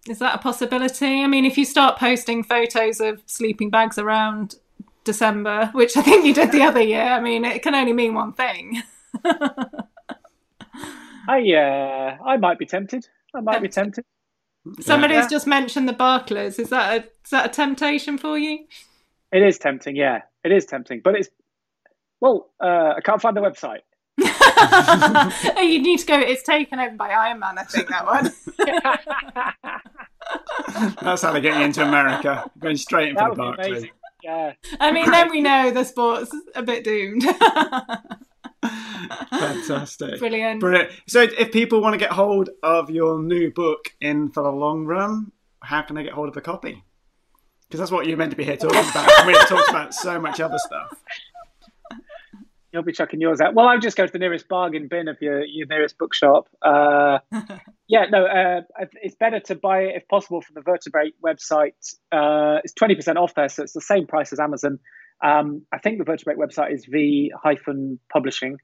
[0.10, 1.22] is that a possibility?
[1.24, 4.56] I mean if you start posting photos of sleeping bags around
[5.06, 8.14] december which i think you did the other year i mean it can only mean
[8.14, 8.82] one thing
[11.28, 13.08] I uh, I might be tempted.
[13.34, 13.70] I might tempted.
[13.70, 14.06] be tempted.
[14.82, 15.28] Somebody's yeah.
[15.28, 16.60] just mentioned the Barkleys.
[16.60, 18.66] Is that a is that a temptation for you?
[19.32, 19.96] It is tempting.
[19.96, 21.02] Yeah, it is tempting.
[21.04, 21.30] But it's
[22.22, 23.82] well, uh, I can't find the website.
[24.18, 26.20] you need to go.
[26.20, 27.58] It's taken over by Ironman.
[27.58, 28.32] I think that one.
[31.02, 32.50] That's how they get you into America.
[32.60, 33.90] Going straight in for the Barkleys.
[34.24, 34.54] Yeah.
[34.80, 37.26] I mean, then we know the sport's a bit doomed.
[39.30, 40.20] Fantastic.
[40.20, 40.60] Brilliant.
[40.60, 40.92] Brilliant.
[41.08, 44.86] So, if people want to get hold of your new book in for the long
[44.86, 45.32] run,
[45.62, 46.84] how can they get hold of a copy?
[47.68, 49.26] Because that's what you're meant to be here talking about.
[49.26, 50.96] We've talked about so much other stuff.
[52.72, 53.54] You'll be chucking yours out.
[53.54, 56.50] Well, I'll just go to the nearest bargain bin of your, your nearest bookshop.
[56.60, 57.20] Uh,
[57.88, 58.62] yeah, no, uh,
[59.02, 61.96] it's better to buy it if possible from the Vertebrate website.
[62.12, 64.80] Uh, it's 20% off there, so it's the same price as Amazon.
[65.24, 68.58] Um, I think the Vertebrate website is V hyphen publishing.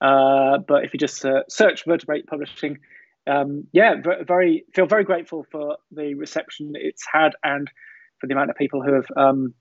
[0.00, 2.78] Uh, but if you just uh, search Vertebrate Publishing,
[3.26, 3.94] um, yeah,
[4.26, 7.70] very feel very grateful for the reception it's had and
[8.20, 9.54] for the amount of people who have um,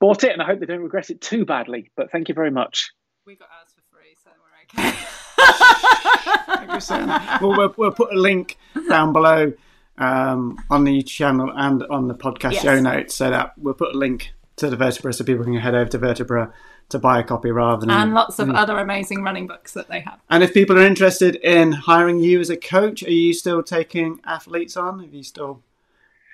[0.00, 0.32] bought it.
[0.32, 1.90] And I hope they don't regret it too badly.
[1.96, 2.90] But thank you very much.
[3.24, 4.96] We got ours for free, so we're okay.
[7.40, 8.58] well, we'll, we'll put a link
[8.88, 9.52] down below
[9.98, 12.62] um, on the channel and on the podcast yes.
[12.62, 15.74] show notes so that we'll put a link to the Vertebra so people can head
[15.74, 16.52] over to Vertebra
[16.88, 20.00] to buy a copy rather than and lots of other amazing running books that they
[20.00, 20.20] have.
[20.30, 24.20] And if people are interested in hiring you as a coach, are you still taking
[24.24, 25.00] athletes on?
[25.00, 25.62] are you still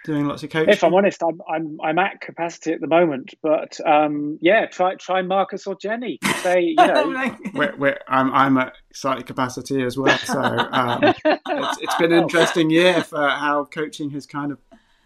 [0.05, 0.73] doing lots of coaching?
[0.73, 4.95] If I'm honest, I'm I'm I'm at capacity at the moment, but um, yeah, try
[4.97, 6.19] try Marcus or Jenny.
[6.43, 10.19] Say you know, we're, we're, I'm I'm at slightly capacity as well.
[10.19, 14.59] So um, it's, it's been an interesting year for how coaching has kind of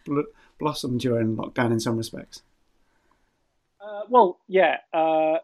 [0.05, 0.20] bl-
[0.59, 2.43] blossomed during lockdown in some respects.
[3.86, 4.78] Uh, well, yeah.
[4.92, 5.38] Uh,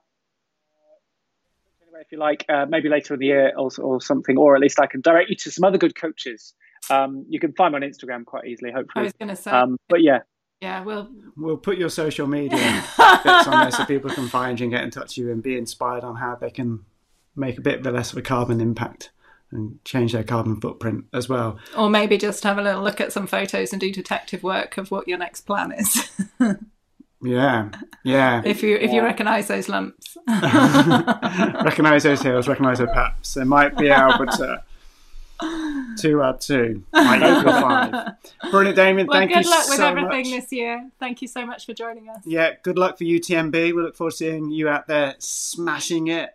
[2.00, 4.80] if you like, uh, maybe later in the year or, or, something, or at least
[4.80, 6.54] I can direct you to some other good coaches.
[6.90, 9.02] Um, you can find me on Instagram quite easily, hopefully.
[9.02, 9.50] I was going to say.
[9.50, 10.20] Um, but yeah.
[10.60, 12.56] Yeah, we'll we'll put your social media
[12.96, 15.42] bits on there so people can find you and get in touch with you and
[15.42, 16.84] be inspired on how they can
[17.34, 19.10] make a bit less of a carbon impact
[19.50, 21.58] and change their carbon footprint as well.
[21.76, 24.92] Or maybe just have a little look at some photos and do detective work of
[24.92, 26.10] what your next plan is.
[27.22, 27.70] Yeah,
[28.04, 28.42] yeah.
[28.44, 33.34] If you if you recognise those lumps, recognise those hills, recognise those paps.
[33.34, 34.62] They might be able to
[35.98, 38.14] two add two, might equal five.
[38.50, 39.06] Brilliant, Damian.
[39.06, 39.36] well, thank you.
[39.36, 40.40] Good luck with everything much.
[40.42, 40.90] this year.
[40.98, 42.22] Thank you so much for joining us.
[42.24, 43.52] Yeah, good luck for UTMB.
[43.52, 46.30] We look forward to seeing you out there smashing it,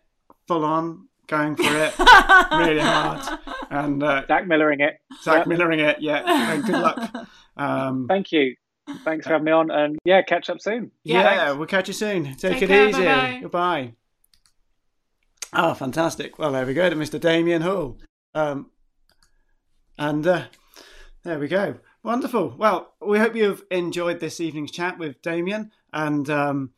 [0.47, 1.97] full on, going for it,
[2.51, 3.39] really hard,
[3.69, 4.99] and uh, Zach Millering it.
[5.21, 5.47] Zach Yep.
[5.47, 5.97] Millering it.
[5.99, 6.23] Yeah,
[6.53, 7.27] and good luck.
[7.57, 8.55] Um, Thank you.
[9.03, 10.91] Thanks for having me on, and yeah, catch up soon.
[11.03, 11.57] yeah, thanks.
[11.57, 12.23] we'll catch you soon.
[12.35, 13.03] Take, Take it care, easy.
[13.03, 13.39] bye-bye.
[13.41, 13.93] Goodbye.
[15.53, 16.37] Oh, fantastic.
[16.39, 17.19] Well, there we go to Mr.
[17.19, 17.97] Damian Hall.
[18.35, 18.69] Um,
[19.97, 20.45] and uh,
[21.23, 21.75] there we go.
[22.03, 22.55] Wonderful.
[22.57, 25.71] Well, we hope you've enjoyed this evening's chat with Damian.
[25.91, 26.71] And um,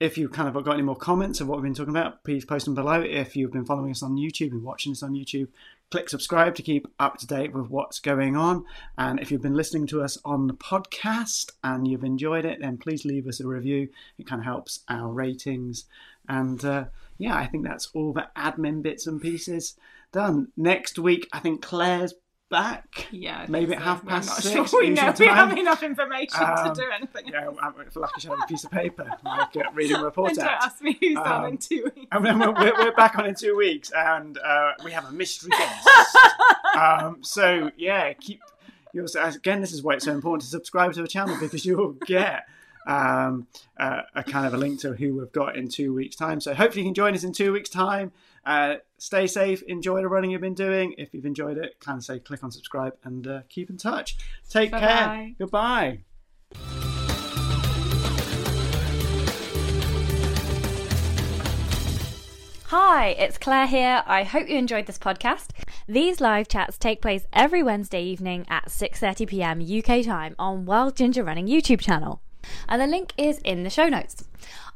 [0.00, 2.44] if you kind of got any more comments of what we've been talking about, please
[2.44, 3.00] post them below.
[3.02, 5.48] If you've been following us on YouTube and watching us on YouTube,
[5.92, 8.64] click subscribe to keep up to date with what's going on.
[8.96, 12.78] And if you've been listening to us on the podcast and you've enjoyed it, then
[12.78, 13.90] please leave us a review.
[14.16, 15.84] It kind of helps our ratings.
[16.26, 16.86] And uh,
[17.18, 19.76] yeah, I think that's all the admin bits and pieces
[20.12, 20.48] done.
[20.56, 22.14] Next week, I think Claire's
[22.52, 23.08] back.
[23.10, 24.70] Yeah, Maybe at half I'm past not six.
[24.70, 25.34] Sure we know we time.
[25.36, 27.26] have enough information Um, to do anything.
[27.32, 30.04] Yeah, I feel like I should have a piece of paper, like uh, reading a
[30.04, 32.06] report don't ask me who's on Um, in two weeks.
[32.12, 35.50] And then we're, we're back on in two weeks, and uh, we have a mystery
[35.50, 35.88] guest.
[36.78, 38.40] um, so yeah, keep.
[38.94, 41.92] You'll, again, this is why it's so important to subscribe to the channel because you'll
[42.06, 42.44] get
[42.86, 43.46] um,
[43.78, 46.40] uh, a kind of a link to who we've got in two weeks' time.
[46.42, 48.12] So hopefully you can join us in two weeks' time.
[48.44, 50.94] Uh, stay safe, enjoy the running you've been doing.
[50.96, 54.16] If you've enjoyed it, can say click on subscribe and uh, keep in touch.
[54.48, 54.80] Take care.
[54.80, 55.34] Bye-bye.
[55.38, 55.98] Goodbye.
[62.66, 64.02] Hi, it's Claire here.
[64.06, 65.48] I hope you enjoyed this podcast.
[65.88, 69.60] These live chats take place every Wednesday evening at 6:30 p.m.
[69.60, 72.22] UK time on Wild Ginger Running YouTube channel.
[72.68, 74.24] And the link is in the show notes.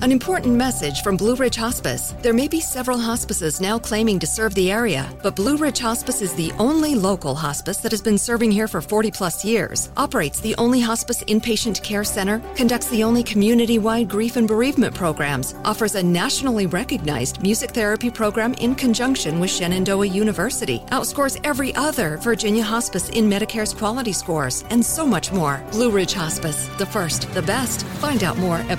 [0.00, 2.14] An important message from Blue Ridge Hospice.
[2.20, 6.20] There may be several hospices now claiming to serve the area, but Blue Ridge Hospice
[6.20, 10.40] is the only local hospice that has been serving here for 40 plus years, operates
[10.40, 15.54] the only hospice inpatient care center, conducts the only community wide grief and bereavement programs,
[15.64, 22.18] offers a nationally recognized music therapy program in conjunction with Shenandoah University, outscores every other
[22.18, 25.64] Virginia hospice in Medicare's quality scores, and so much more.
[25.70, 27.86] Blue Ridge Hospice, the first, the best.
[28.02, 28.78] Find out more at